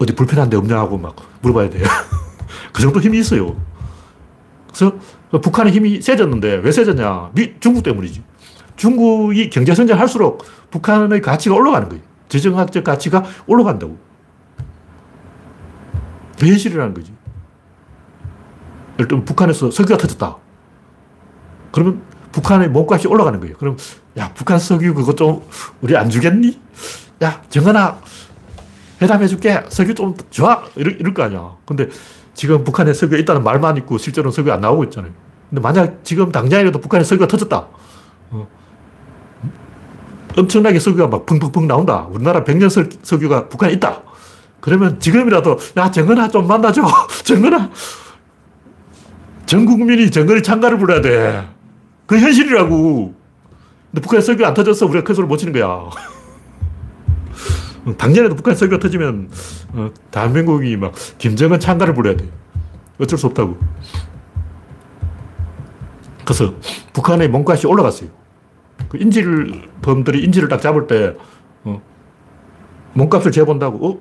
어디 0.00 0.14
불편한 0.14 0.48
데 0.48 0.56
없냐 0.56 0.78
하고 0.78 0.96
막 0.96 1.14
물어봐야 1.42 1.68
돼요. 1.70 1.84
그 2.72 2.82
정도 2.82 3.00
힘이 3.00 3.18
있어요. 3.18 3.56
그래서 4.66 4.98
북한의 5.30 5.72
힘이 5.72 6.00
세졌는데 6.00 6.56
왜 6.56 6.72
세졌냐? 6.72 7.30
미, 7.34 7.54
중국 7.60 7.82
때문이지. 7.82 8.22
중국이 8.76 9.50
경제 9.50 9.74
성장할수록 9.74 10.44
북한의 10.70 11.20
가치가 11.20 11.54
올라가는 11.54 11.88
거예요. 11.88 12.02
재정학적 12.28 12.82
가치가 12.82 13.24
올라간다고. 13.46 13.96
그 16.38 16.46
현실이라는 16.46 16.94
거지. 16.94 17.14
일단 18.98 19.24
북한에서 19.24 19.70
석유가 19.70 19.96
터졌다. 19.96 20.36
그러면 21.72 22.02
북한의 22.32 22.68
몸값이 22.68 23.06
올라가는 23.06 23.38
거예요. 23.38 23.56
그럼, 23.56 23.76
야, 24.18 24.32
북한 24.34 24.58
석유 24.58 24.94
그거 24.94 25.14
좀 25.14 25.42
우리 25.80 25.96
안 25.96 26.10
주겠니? 26.10 26.60
야, 27.22 27.42
정은아, 27.48 28.00
회담해 29.00 29.28
줄게. 29.28 29.62
석유 29.68 29.94
좀 29.94 30.14
줘. 30.30 30.64
이럴, 30.76 31.00
이럴 31.00 31.14
거 31.14 31.22
아니야. 31.22 31.56
근데 31.64 31.88
지금 32.34 32.64
북한에 32.64 32.92
석유가 32.92 33.16
있다는 33.18 33.42
말만 33.42 33.76
있고 33.78 33.98
실제로는 33.98 34.32
석유 34.32 34.52
안 34.52 34.60
나오고 34.60 34.84
있잖아요. 34.84 35.12
근데 35.48 35.62
만약 35.62 36.04
지금 36.04 36.32
당장이라도 36.32 36.80
북한에 36.80 37.04
석유가 37.04 37.28
터졌다. 37.28 37.66
어. 38.30 38.48
엄청나게 40.36 40.80
석유가 40.80 41.06
막 41.06 41.26
펑펑펑 41.26 41.66
나온다. 41.68 42.08
우리나라 42.10 42.42
백년 42.42 42.68
석유가 42.68 43.48
북한에 43.48 43.72
있다. 43.74 44.02
그러면 44.60 44.98
지금이라도, 44.98 45.58
야, 45.76 45.90
정은아 45.90 46.28
좀 46.28 46.46
만나줘. 46.46 46.82
정은아. 47.22 47.70
전 49.46 49.66
국민이 49.66 50.10
정은이 50.10 50.42
창가를 50.42 50.78
불러야 50.78 51.02
돼. 51.02 51.46
그 52.06 52.18
현실이라고. 52.18 53.14
근데 53.90 54.00
북한 54.00 54.20
석유 54.22 54.44
안 54.44 54.54
터졌어. 54.54 54.86
우리가 54.86 55.04
큰 55.04 55.14
소리 55.14 55.26
못 55.26 55.36
치는 55.36 55.52
거야. 55.52 55.84
당연히도 57.92 58.34
북한 58.34 58.54
석유가 58.54 58.78
터지면 58.78 59.30
어, 59.74 59.90
대한민국이 60.10 60.76
막 60.76 60.94
김정은 61.18 61.60
창가를 61.60 61.94
불러야 61.94 62.16
돼. 62.16 62.26
어쩔 62.98 63.18
수 63.18 63.26
없다고. 63.26 63.58
그래서 66.24 66.54
북한의 66.92 67.28
몸값이 67.28 67.66
올라갔어요. 67.66 68.08
그 68.88 68.96
인질 68.98 69.68
범들이 69.82 70.24
인질을 70.24 70.48
딱 70.48 70.60
잡을 70.60 70.86
때 70.86 71.14
어, 71.64 71.82
몸값을 72.94 73.30
재본다고 73.30 73.86
어? 73.86 73.98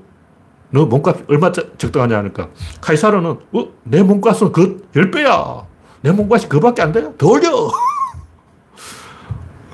너 0.72 0.86
몸값 0.86 1.30
얼마 1.30 1.52
적당하냐 1.52 2.18
하니까 2.20 2.50
카이사르는 2.82 3.30
어? 3.52 3.68
내 3.84 4.02
몸값은 4.02 4.52
그 4.52 4.88
10배야. 4.94 5.66
내 6.02 6.12
몸값이 6.12 6.50
그밖에 6.50 6.82
안 6.82 6.92
돼? 6.92 7.10
더 7.18 7.28
올려! 7.28 7.68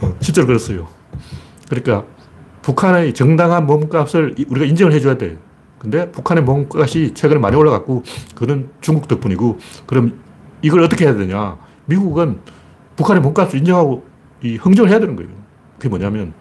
어, 0.01 0.15
실제로 0.19 0.47
그랬어요. 0.47 0.87
그러니까 1.69 2.05
북한의 2.69 3.15
정당한 3.15 3.65
몸값을 3.65 4.35
우리가 4.47 4.65
인정을 4.67 4.93
해줘야 4.93 5.17
돼. 5.17 5.37
근데 5.79 6.11
북한의 6.11 6.43
몸값이 6.43 7.15
최근에 7.15 7.39
많이 7.39 7.55
올라갔고, 7.55 8.03
그는 8.35 8.69
중국 8.79 9.07
덕분이고, 9.07 9.57
그럼 9.87 10.19
이걸 10.61 10.83
어떻게 10.83 11.05
해야 11.05 11.15
되냐. 11.15 11.57
미국은 11.85 12.41
북한의 12.95 13.23
몸값을 13.23 13.57
인정하고 13.57 14.05
이 14.43 14.57
흥정을 14.57 14.91
해야 14.91 14.99
되는 14.99 15.15
거예요. 15.15 15.31
그게 15.77 15.89
뭐냐면, 15.89 16.33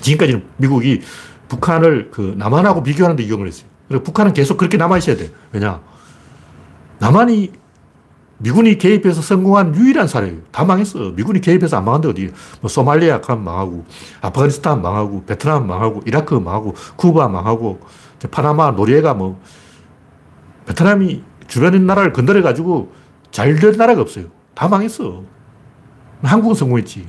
지금까지는 0.00 0.42
미국이 0.56 1.02
북한을 1.46 2.10
그 2.10 2.34
남한하고 2.36 2.82
비교하는 2.82 3.14
데 3.14 3.22
이용을 3.22 3.46
했어요. 3.46 3.68
그래서 3.86 4.02
북한은 4.02 4.32
계속 4.32 4.56
그렇게 4.56 4.76
남아있어야 4.78 5.16
돼. 5.16 5.30
왜냐? 5.52 5.80
남한이 6.98 7.52
미군이 8.42 8.78
개입해서 8.78 9.20
성공한 9.20 9.74
유일한 9.74 10.08
사례예요. 10.08 10.38
다 10.50 10.64
망했어. 10.64 11.10
미군이 11.10 11.40
개입해서 11.40 11.76
안 11.76 11.84
망한 11.84 12.00
데 12.00 12.08
어디. 12.08 12.32
뭐 12.60 12.68
소말리아 12.68 13.20
가 13.20 13.36
망하고, 13.36 13.84
아프가니스탄 14.22 14.80
망하고, 14.80 15.24
베트남 15.26 15.66
망하고, 15.66 16.02
이라크 16.06 16.34
망하고, 16.34 16.74
쿠바 16.96 17.28
망하고, 17.28 17.80
파나마, 18.30 18.70
노리에가 18.70 19.12
뭐, 19.14 19.40
베트남이 20.66 21.22
주변 21.48 21.74
의 21.74 21.80
나라를 21.80 22.12
건드려 22.12 22.42
가지고 22.42 22.92
잘된 23.30 23.76
나라가 23.76 24.00
없어요. 24.00 24.26
다 24.54 24.68
망했어. 24.68 25.22
한국은 26.22 26.54
성공했지. 26.54 27.06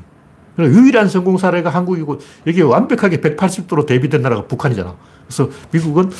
유일한 0.59 1.07
성공 1.07 1.37
사례가 1.37 1.69
한국이고, 1.69 2.19
여기 2.47 2.61
완벽하게 2.61 3.21
180도로 3.21 3.85
대비된 3.85 4.21
나라가 4.21 4.45
북한이잖아. 4.47 4.95
그래서 5.25 5.49
미국은 5.71 6.11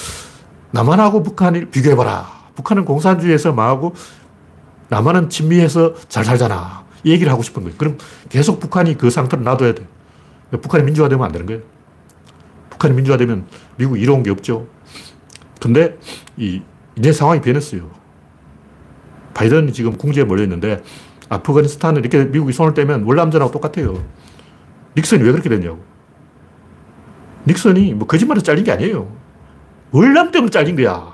남한하고 0.72 1.22
북한을 1.22 1.70
비교해봐라. 1.70 2.41
북한은 2.55 2.86
공산주의에서 2.86 3.53
망하고 3.53 3.93
남한은 4.92 5.30
친미해서 5.30 5.96
잘 6.10 6.26
살잖아. 6.26 6.84
이 7.06 7.12
얘기를 7.12 7.32
하고 7.32 7.42
싶은 7.42 7.64
거예요. 7.64 7.78
그럼 7.78 7.98
계속 8.28 8.60
북한이 8.60 8.98
그 8.98 9.10
상태로 9.10 9.42
놔둬야 9.42 9.74
돼. 9.74 9.88
북한이 10.52 10.84
민주화되면 10.84 11.26
안 11.26 11.32
되는 11.32 11.48
거예요. 11.48 11.62
북한이 12.72 12.94
민주화되면 12.96 13.48
미국 13.78 13.98
이로운 13.98 14.22
게 14.22 14.30
없죠. 14.30 14.68
근데 15.62 15.98
이, 16.36 16.62
이제 16.98 17.14
상황이 17.14 17.39
변했어요. 17.39 17.89
바이든이 19.34 19.72
지금 19.72 19.96
궁지에 19.96 20.26
몰려 20.26 20.44
있는데 20.44 20.84
아프가니스탄을 21.30 22.02
이렇게 22.02 22.26
미국이 22.26 22.52
손을 22.52 22.74
떼면 22.74 23.04
월남전하고 23.04 23.50
똑같아요. 23.52 24.04
닉슨이 24.98 25.24
왜 25.24 25.32
그렇게 25.32 25.48
됐냐고. 25.48 25.82
닉슨이 27.48 27.94
뭐 27.94 28.08
거짓말로 28.08 28.42
잘린 28.42 28.66
게 28.66 28.74
아니에요. 28.74 29.10
월남 29.92 30.32
때문에 30.32 30.50
잘린 30.50 30.76
거야. 30.76 31.14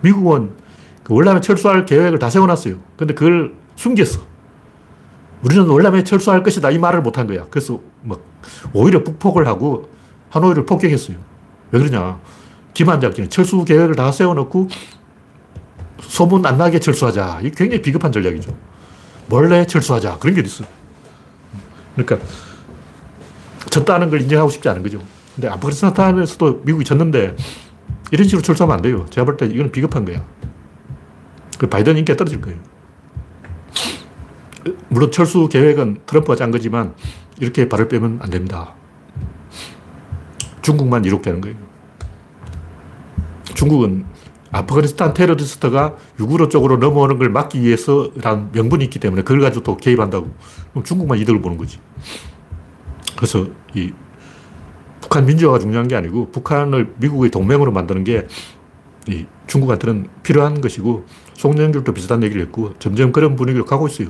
미국은 0.00 0.48
그 0.48 0.61
월남에 1.08 1.40
철수할 1.40 1.84
계획을 1.84 2.18
다 2.18 2.30
세워놨어요. 2.30 2.76
근데 2.96 3.14
그걸 3.14 3.54
숨겼어. 3.76 4.20
우리는 5.42 5.66
월남에 5.66 6.04
철수할 6.04 6.42
것이다. 6.42 6.70
이 6.70 6.78
말을 6.78 7.02
못한 7.02 7.26
거야. 7.26 7.46
그래서 7.50 7.80
막 8.02 8.20
오히려 8.72 9.02
북폭을 9.02 9.46
하고 9.46 9.88
하노이를 10.30 10.64
폭격했어요. 10.66 11.16
왜 11.72 11.78
그러냐. 11.80 12.20
김한장군이 12.74 13.28
철수 13.28 13.64
계획을 13.64 13.96
다 13.96 14.12
세워놓고 14.12 14.68
소문 16.00 16.46
안 16.46 16.56
나게 16.58 16.78
철수하자. 16.78 17.40
이게 17.40 17.50
굉장히 17.50 17.82
비겁한 17.82 18.12
전략이죠. 18.12 18.54
몰래 19.28 19.66
철수하자. 19.66 20.18
그런 20.18 20.34
게 20.36 20.42
있어. 20.42 20.64
그러니까 21.96 22.24
졌다는 23.70 24.10
걸 24.10 24.20
인정하고 24.22 24.50
싶지 24.50 24.68
않은 24.68 24.82
거죠. 24.82 25.00
근데 25.34 25.48
아프가니스탄에서도 25.48 26.62
미국이 26.64 26.84
졌는데 26.84 27.36
이런 28.10 28.26
식으로 28.28 28.42
철수하면 28.42 28.76
안 28.76 28.82
돼요. 28.82 29.06
제가 29.10 29.24
볼 29.24 29.36
때 29.36 29.46
이건 29.46 29.70
비겁한 29.72 30.04
거야. 30.04 30.24
그 31.62 31.68
바이든 31.68 31.96
인기가 31.96 32.16
떨어질 32.16 32.40
거예요. 32.40 32.58
물론 34.88 35.12
철수 35.12 35.48
계획은 35.48 36.00
트럼프가 36.06 36.34
짠 36.34 36.50
거지만 36.50 36.92
이렇게 37.38 37.68
발을 37.68 37.86
빼면 37.86 38.18
안 38.20 38.30
됩니다. 38.30 38.74
중국만 40.60 41.04
이롭게 41.04 41.30
하는 41.30 41.40
거예요. 41.40 41.56
중국은 43.54 44.06
아프가니스탄 44.50 45.14
테러리스트가 45.14 45.94
유구로 46.18 46.48
쪽으로 46.48 46.78
넘어오는 46.78 47.16
걸 47.18 47.28
막기 47.28 47.62
위해서란 47.62 48.50
명분이 48.50 48.82
있기 48.86 48.98
때문에 48.98 49.22
그걸 49.22 49.40
가지고 49.40 49.62
또 49.62 49.76
개입한다고. 49.76 50.34
그럼 50.72 50.82
중국만 50.82 51.18
이득을 51.18 51.40
보는 51.40 51.58
거지. 51.58 51.78
그래서 53.14 53.46
이 53.72 53.92
북한 55.00 55.26
민주화가 55.26 55.60
중요한 55.60 55.86
게 55.86 55.94
아니고 55.94 56.32
북한을 56.32 56.94
미국의 56.98 57.30
동맹으로 57.30 57.70
만드는 57.70 58.02
게 58.02 58.26
이 59.08 59.26
중국한테는 59.52 60.08
필요한 60.22 60.62
것이고 60.62 61.04
송영길도 61.34 61.92
비슷한 61.92 62.22
얘기를 62.22 62.40
했고 62.40 62.72
점점 62.78 63.12
그런 63.12 63.36
분위기로 63.36 63.66
가고 63.66 63.86
있어요. 63.86 64.08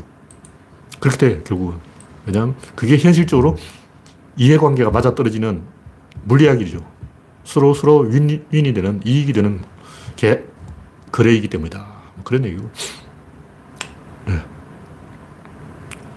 그렇게 1.00 1.18
돼 1.18 1.42
결국은. 1.42 1.78
왜냐하면 2.24 2.54
그게 2.76 2.96
현실적으로 2.96 3.56
이해관계가 4.36 4.90
맞아떨어지는 4.90 5.62
물리학이죠. 6.24 6.78
서로 7.42 7.74
서로 7.74 7.98
윈, 8.02 8.44
윈이 8.52 8.72
되는 8.72 9.00
이익이 9.04 9.32
되는 9.32 9.60
개, 10.14 10.42
거래이기 11.10 11.48
때문이다. 11.48 11.78
뭐 12.14 12.24
그런 12.24 12.44
얘기고. 12.44 12.70
네. 14.26 14.44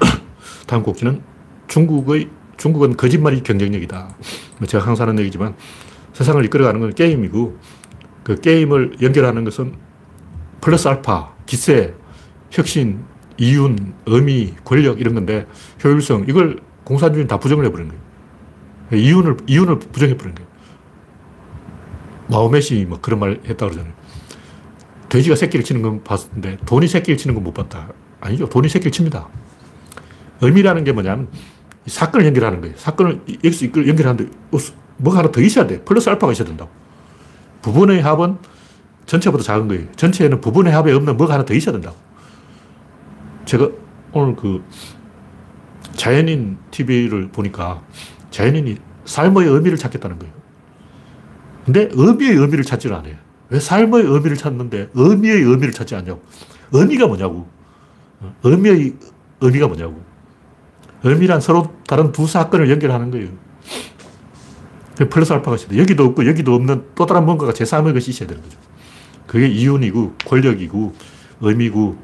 다음 0.67 0.83
곡지는 0.83 1.23
중국의 1.67 2.29
중국은 2.57 2.95
거짓말이 2.95 3.41
경쟁력이다. 3.41 4.15
뭐 4.59 4.67
제가 4.67 4.85
항상 4.85 5.07
하는 5.07 5.19
얘기지만 5.21 5.55
세상을 6.13 6.45
이끌어가는 6.45 6.79
건 6.79 6.93
게임이고 6.93 7.57
그 8.25 8.41
게임을 8.41 8.97
연결하는 9.03 9.43
것은 9.45 9.75
플러스 10.59 10.87
알파, 10.87 11.33
기세, 11.45 11.93
혁신, 12.49 13.05
이윤, 13.37 13.93
의미, 14.07 14.55
권력 14.65 14.99
이런 14.99 15.13
건데 15.13 15.45
효율성 15.83 16.25
이걸 16.27 16.59
공산주의는 16.85 17.27
다 17.27 17.37
부정을 17.39 17.65
해버린 17.65 17.87
거예요. 17.89 18.03
이윤을, 18.93 19.37
이윤을 19.47 19.79
부정해버린 19.79 20.33
거예요. 20.35 20.49
마오메시 22.29 22.85
뭐 22.89 22.99
그런 22.99 23.19
말 23.19 23.39
했다 23.45 23.67
그러잖아요. 23.67 23.93
돼지가 25.09 25.35
새끼를 25.35 25.63
치는 25.63 25.83
건 25.83 26.03
봤는데 26.03 26.57
돈이 26.65 26.87
새끼를 26.87 27.17
치는 27.17 27.35
건 27.35 27.43
못 27.43 27.53
봤다. 27.53 27.89
아니죠. 28.19 28.49
돈이 28.49 28.69
새끼를 28.69 28.91
칩니다. 28.91 29.29
의미라는 30.41 30.83
게 30.83 30.91
뭐냐면 30.91 31.27
사건을 31.85 32.25
연결하는 32.25 32.61
거예요. 32.61 32.75
사건을 32.75 33.21
여기서 33.43 33.67
연결하는데 33.87 34.31
뭐가 34.97 35.19
하나 35.19 35.31
더 35.31 35.41
있어야 35.41 35.67
돼. 35.67 35.83
플러스 35.83 36.09
알파가 36.09 36.33
있어야 36.33 36.47
된다고. 36.47 36.71
부분의 37.65 37.99
합은 38.03 38.37
전체보다 39.07 39.43
작은 39.43 39.67
거예요. 39.67 39.91
전체에는 39.95 40.39
부분의 40.39 40.71
합에 40.71 40.93
없는 40.93 41.17
뭐가 41.17 41.33
하나 41.33 41.45
더 41.45 41.55
있어야 41.55 41.73
된다고. 41.73 41.97
제가 43.45 43.69
오늘 44.13 44.35
그 44.35 44.63
자연인 45.95 46.59
TV를 46.69 47.29
보니까 47.29 47.81
자연인이 48.29 48.77
삶의 49.05 49.47
의미를 49.47 49.79
찾겠다는 49.79 50.19
거예요. 50.19 50.33
근데 51.65 51.89
의미의 51.91 52.35
의미를 52.35 52.63
찾지를 52.63 52.95
않아요. 52.97 53.15
왜 53.49 53.59
삶의 53.59 54.03
의미를 54.03 54.37
찾는데 54.37 54.89
의미의 54.93 55.41
의미를 55.41 55.71
찾지 55.71 55.95
않냐고. 55.95 56.21
의미가 56.71 57.07
뭐냐고. 57.07 57.47
의미의 58.43 58.93
의미가 59.41 59.67
뭐냐고. 59.67 60.03
의미란 61.03 61.41
서로 61.41 61.73
다른 61.87 62.11
두 62.11 62.27
사건을 62.27 62.69
연결하는 62.69 63.09
거예요. 63.09 63.29
플러스 64.95 65.33
알파가 65.33 65.55
있어야 65.57 65.69
돼. 65.69 65.77
여기도 65.79 66.05
없고 66.05 66.25
여기도 66.25 66.53
없는 66.55 66.85
또 66.95 67.05
다른 67.05 67.25
뭔가가 67.25 67.51
제3의 67.51 67.93
것이 67.93 68.11
있어야 68.11 68.27
되는 68.27 68.41
거죠. 68.41 68.57
그게 69.27 69.47
이윤이고 69.47 70.15
권력이고 70.25 70.93
의미고 71.41 71.97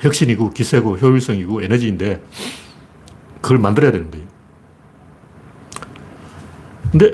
혁신이고 0.00 0.50
기세고 0.50 0.98
효율성이고 0.98 1.62
에너지인데 1.62 2.22
그걸 3.40 3.58
만들어야 3.58 3.92
되는 3.92 4.10
거예요. 4.10 4.26
근데 6.90 7.12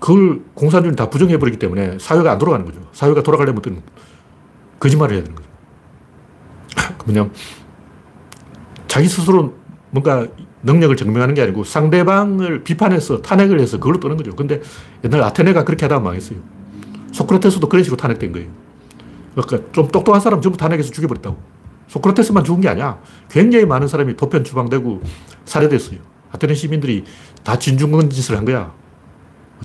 그걸 0.00 0.42
공산주의는 0.54 0.96
다 0.96 1.08
부정해버리기 1.08 1.58
때문에 1.58 1.98
사회가 1.98 2.32
안 2.32 2.38
돌아가는 2.38 2.64
거죠. 2.64 2.80
사회가 2.92 3.22
돌아가려면 3.22 3.62
거짓말을 4.80 5.16
해야 5.16 5.24
되는 5.24 5.36
거죠. 5.36 5.48
뭐냐 7.04 7.28
자기 8.88 9.08
스스로 9.08 9.54
뭔가 9.90 10.26
능력을 10.64 10.96
증명하는 10.96 11.34
게 11.34 11.42
아니고 11.42 11.64
상대방을 11.64 12.64
비판해서 12.64 13.22
탄핵을 13.22 13.60
해서 13.60 13.78
그걸로 13.78 14.00
뜨는 14.00 14.16
거죠. 14.16 14.34
근데 14.34 14.60
옛날 15.04 15.22
아테네가 15.22 15.64
그렇게 15.64 15.84
하다가 15.84 16.00
망했어요. 16.00 16.38
소크라테스도 17.12 17.68
그런 17.68 17.84
식으로 17.84 17.96
탄핵된 17.96 18.32
거예요. 18.32 18.48
그러니까 19.34 19.72
좀 19.72 19.88
똑똑한 19.88 20.20
사람 20.20 20.40
전부 20.40 20.58
탄핵해서 20.58 20.90
죽여버렸다고. 20.90 21.36
소크라테스만 21.88 22.44
죽은 22.44 22.60
게 22.60 22.68
아니야. 22.68 22.98
굉장히 23.30 23.66
많은 23.66 23.88
사람이 23.88 24.16
도편 24.16 24.42
추방되고 24.44 25.02
살해됐어요. 25.44 25.98
아테네 26.32 26.54
시민들이 26.54 27.04
다 27.44 27.58
진중권 27.58 28.10
짓을 28.10 28.36
한 28.36 28.44
거야. 28.44 28.72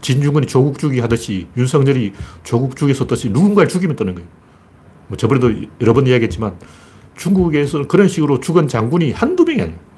진중권이 0.02 0.48
조국 0.48 0.78
죽이 0.78 1.00
하듯이 1.00 1.48
윤석열이 1.58 2.14
조국 2.44 2.76
죽이 2.76 2.94
섰듯이 2.94 3.30
누군가를 3.30 3.70
죽이면 3.70 3.96
뜨는 3.96 4.16
거예요. 4.16 4.30
뭐 5.08 5.18
저번에도 5.18 5.52
여러 5.82 5.94
번 5.94 6.06
이야기했지만 6.06 6.56
중국에서는 7.18 7.88
그런 7.88 8.08
식으로 8.08 8.40
죽은 8.40 8.68
장군이 8.68 9.12
한두 9.12 9.44
명이 9.46 9.62
아니에요. 9.62 9.89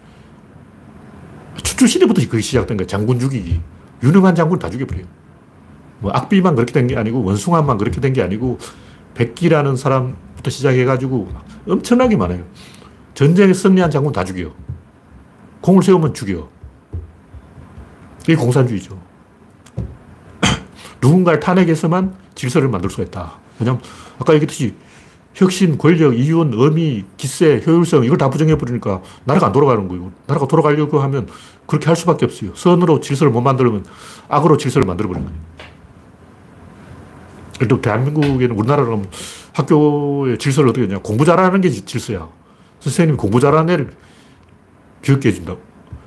추출 1.82 1.88
시대부터 1.88 2.22
그게 2.30 2.42
시작된 2.42 2.78
거예요. 2.78 2.88
장군 2.88 3.20
죽이기. 3.20 3.60
유능한 4.04 4.36
장군 4.36 4.60
다 4.60 4.70
죽여버려요. 4.70 5.06
뭐 6.00 6.12
악비만 6.12 6.54
그렇게 6.56 6.72
된 6.74 6.86
게 6.88 6.96
아니고 6.96 7.24
원숭아만 7.24 7.78
그렇게 7.80 8.00
된 8.00 8.14
게 8.14 8.22
아니고 8.22 8.60
백기라는 9.16 9.76
사람부터 9.76 10.52
시작해가지고 10.52 11.30
엄청나게 11.68 12.18
많아요. 12.18 12.44
전쟁에 13.16 13.54
승리한 13.54 13.90
장군 13.90 14.14
다 14.14 14.24
죽여. 14.24 14.54
공을 15.62 15.82
세우면 15.82 16.14
죽여. 16.14 16.50
이게 18.24 18.36
공산주의죠. 18.36 19.02
누군가를 21.02 21.40
탄핵해서만 21.40 22.14
질서를 22.36 22.70
만들 22.70 22.92
수가 22.92 23.04
있다. 23.04 23.34
왜냐면 23.60 23.82
아까 24.20 24.34
얘기했듯이 24.36 24.76
혁신, 25.34 25.78
권력, 25.78 26.18
이윤, 26.18 26.52
의미, 26.54 27.06
기세, 27.18 27.62
효율성 27.66 28.04
이걸 28.04 28.18
다 28.18 28.30
부정해버리니까 28.30 29.02
나라가 29.24 29.48
안 29.48 29.52
돌아가는 29.52 29.88
거예요. 29.88 30.12
나라가 30.28 30.48
돌아가려고 30.48 31.00
하면 31.00 31.28
그렇게 31.66 31.88
할 31.88 31.96
수밖에 31.96 32.26
없어요. 32.26 32.52
선으로 32.54 33.00
질서를 33.00 33.32
못 33.32 33.42
만들면 33.42 33.86
악으로 34.28 34.58
질서를 34.58 34.86
만들어버리는 34.86 35.26
거예요. 35.26 35.42
들어 37.60 37.80
대한민국에는 37.80 38.56
우리나라는 38.56 39.06
학교의 39.54 40.38
질서를 40.38 40.70
어떻게 40.70 40.84
했냐. 40.84 41.00
공부 41.00 41.26
잘하는 41.26 41.62
게 41.62 41.70
질서야. 41.70 42.28
선생님이 42.80 43.18
공부 43.18 43.40
잘하는 43.40 43.74
애를 43.74 43.92
교육해 45.04 45.30
해준다고. 45.30 45.62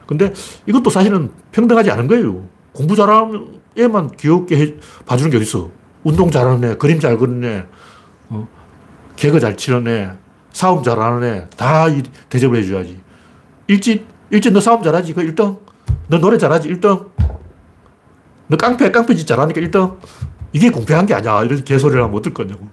근데 0.07 0.33
이것도 0.67 0.91
사실은 0.91 1.31
평등하지 1.53 1.91
않은 1.93 2.09
거예요. 2.09 2.47
공부 2.73 2.97
잘하는 2.97 3.61
애만 3.79 4.11
귀엽게 4.17 4.59
해, 4.59 4.75
봐주는 5.07 5.31
게 5.31 5.37
어딨어. 5.37 5.71
운동 6.03 6.31
잘하는 6.31 6.71
애, 6.71 6.75
그림 6.77 7.01
잘 7.01 7.17
그리는 7.17 7.45
애, 7.45 7.67
어, 8.29 8.47
개그 9.17 9.41
잘 9.41 9.57
치는 9.57 9.87
애, 9.89 10.11
싸움 10.53 10.83
잘하는 10.83 11.23
애, 11.25 11.49
다 11.57 11.87
대접을 12.29 12.59
해줘야지. 12.59 13.01
일진, 13.67 14.07
일진 14.31 14.53
너 14.53 14.61
싸움 14.61 14.83
잘하지? 14.83 15.15
그 15.15 15.23
1등. 15.23 15.59
너 16.09 16.19
노래 16.19 16.39
잘하지? 16.39 16.69
1등. 16.69 17.11
너 18.47 18.57
깡패, 18.57 18.91
깡패짓 18.91 19.27
잘하니까 19.27 19.61
1등. 19.61 19.99
이게 20.53 20.71
공평한 20.71 21.07
게 21.07 21.15
아니야. 21.15 21.43
이런 21.43 21.65
개소리를 21.65 22.03
하면 22.03 22.17
어떨 22.17 22.33
거냐고. 22.33 22.69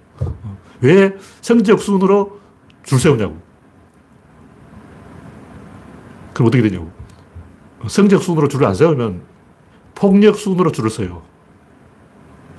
왜 0.80 1.16
성적 1.40 1.80
순으로 1.80 2.40
줄 2.82 2.98
세우냐고. 2.98 3.36
그럼 6.32 6.48
어떻게 6.48 6.62
되냐고. 6.62 6.90
성적 7.88 8.22
순으로 8.22 8.48
줄을 8.48 8.66
안 8.66 8.74
세우면 8.74 9.22
폭력 9.94 10.36
순으로 10.36 10.72
줄을 10.72 10.90
서요. 10.90 11.22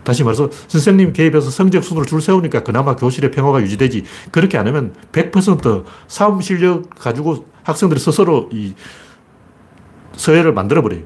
다시 0.04 0.24
말해서 0.24 0.50
선생님 0.68 1.14
개입해서 1.14 1.50
성적 1.50 1.84
순으로 1.84 2.06
줄 2.06 2.22
세우니까 2.22 2.64
그나마 2.64 2.96
교실의 2.96 3.32
평화가 3.32 3.62
유지되지. 3.62 4.04
그렇게 4.32 4.58
안 4.58 4.68
하면 4.68 4.94
100% 5.12 5.86
싸움 6.08 6.42
실력 6.42 6.90
가지고 6.90 7.46
학생들이 7.64 8.00
스스로 8.00 8.50
이 8.52 8.74
서해를 10.16 10.54
만들어버려요. 10.54 11.02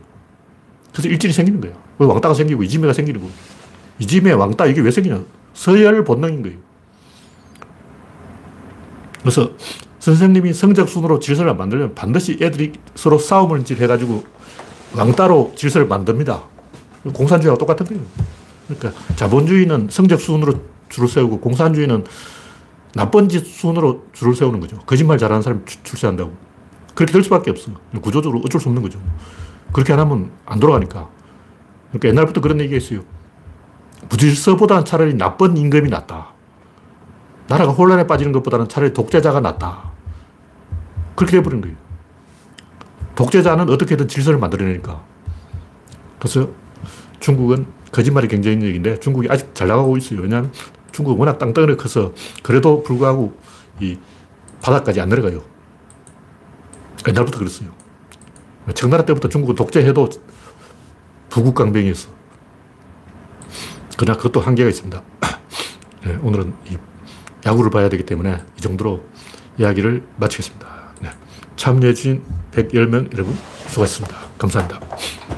그래서 0.92 1.10
일진이 1.10 1.34
생기는 1.34 1.62
거예요. 1.62 1.76
왕따가 1.98 2.34
생기고 2.34 2.64
이지매가 2.64 2.94
생기는. 2.94 3.22
이지매, 4.00 4.32
왕따 4.32 4.66
이게 4.68 4.82
왜 4.82 4.92
생기냐. 4.92 5.24
서열 5.54 6.04
본능인 6.04 6.44
거예요. 6.44 6.58
그래서 9.22 9.52
선생님이 10.00 10.54
성적 10.54 10.88
순으로 10.88 11.20
질서를 11.20 11.54
만들면 11.56 11.96
반드시 11.96 12.38
애들이 12.42 12.74
서로 12.96 13.18
싸움을 13.18 13.64
해가지고 13.70 14.24
왕따로 14.96 15.54
질서를 15.56 15.88
만듭니다. 15.88 16.44
공산주의하고 17.14 17.58
똑같은 17.58 17.86
거예요. 17.86 18.02
그러니까 18.68 19.16
자본주의는 19.16 19.88
성적 19.90 20.20
순으로 20.20 20.62
줄을 20.90 21.08
세우고 21.08 21.40
공산주의는 21.40 22.06
나쁜 22.94 23.30
짓 23.30 23.46
순으로 23.46 24.06
줄을 24.14 24.36
세우는 24.36 24.60
거죠. 24.60 24.78
거짓말 24.80 25.18
잘하는 25.18 25.42
사람 25.42 25.64
출세한다고. 25.66 26.36
그렇게 26.96 27.14
될 27.14 27.24
수밖에 27.24 27.52
없어. 27.52 27.72
구조적으로 28.02 28.42
어쩔 28.44 28.60
수 28.60 28.70
없는 28.70 28.82
거죠. 28.82 29.00
그렇게 29.72 29.94
안 29.94 30.00
하면 30.00 30.32
안 30.46 30.60
돌아가니까. 30.60 31.10
그러니까 31.92 32.10
옛날부터 32.10 32.42
그런 32.42 32.60
얘기가 32.60 32.78
있어요. 32.78 33.02
부질서보다는 34.10 34.86
차라리 34.86 35.14
나쁜 35.14 35.56
임금이 35.58 35.90
낫다. 35.90 36.30
나라가 37.48 37.72
혼란에 37.72 38.08
빠지는 38.08 38.32
것보다는 38.34 38.68
차라리 38.68 38.94
독재자가 38.94 39.40
낫다. 39.40 39.92
그렇게 41.16 41.38
돼버린 41.38 41.62
거예요. 41.62 41.76
독재자는 43.16 43.70
어떻게든 43.70 44.08
질서를 44.08 44.40
만들어내니까. 44.40 45.02
그래서 46.20 46.50
중국은 47.20 47.66
거짓말이 47.92 48.28
경쟁력인데 48.28 49.00
중국이 49.00 49.28
아직 49.30 49.54
잘 49.56 49.68
나가고 49.68 49.98
있어요. 49.98 50.22
왜냐하면 50.22 50.52
중국은 50.92 51.20
워낙 51.20 51.38
땅덩어리 51.38 51.78
커서 51.78 52.14
그래도 52.44 52.84
불구하고 52.84 53.38
이 53.80 53.98
바닥까지 54.62 55.02
안 55.02 55.10
내려가요. 55.10 55.44
옛날부터 57.08 57.40
그랬어요. 57.40 57.70
청나라 58.74 59.06
때부터 59.06 59.30
중국은 59.30 59.56
독재해도 59.56 60.10
부국강병이었어. 61.30 62.10
그러나 63.98 64.18
그것도 64.18 64.42
한계가 64.42 64.70
있습니다. 64.70 65.02
네, 66.06 66.20
오늘은 66.22 66.54
야구를 67.46 67.72
봐야 67.72 67.90
되기 67.90 68.04
때문에 68.06 68.42
이 68.58 68.62
정도로 68.62 69.04
이야기를 69.58 70.04
마치겠습니다. 70.18 70.68
네. 71.02 71.10
참여해주신 71.56 72.24
110명 72.52 73.14
여러분 73.14 73.38
수고하셨습니다. 73.68 74.18
감사합니다. 74.38 75.37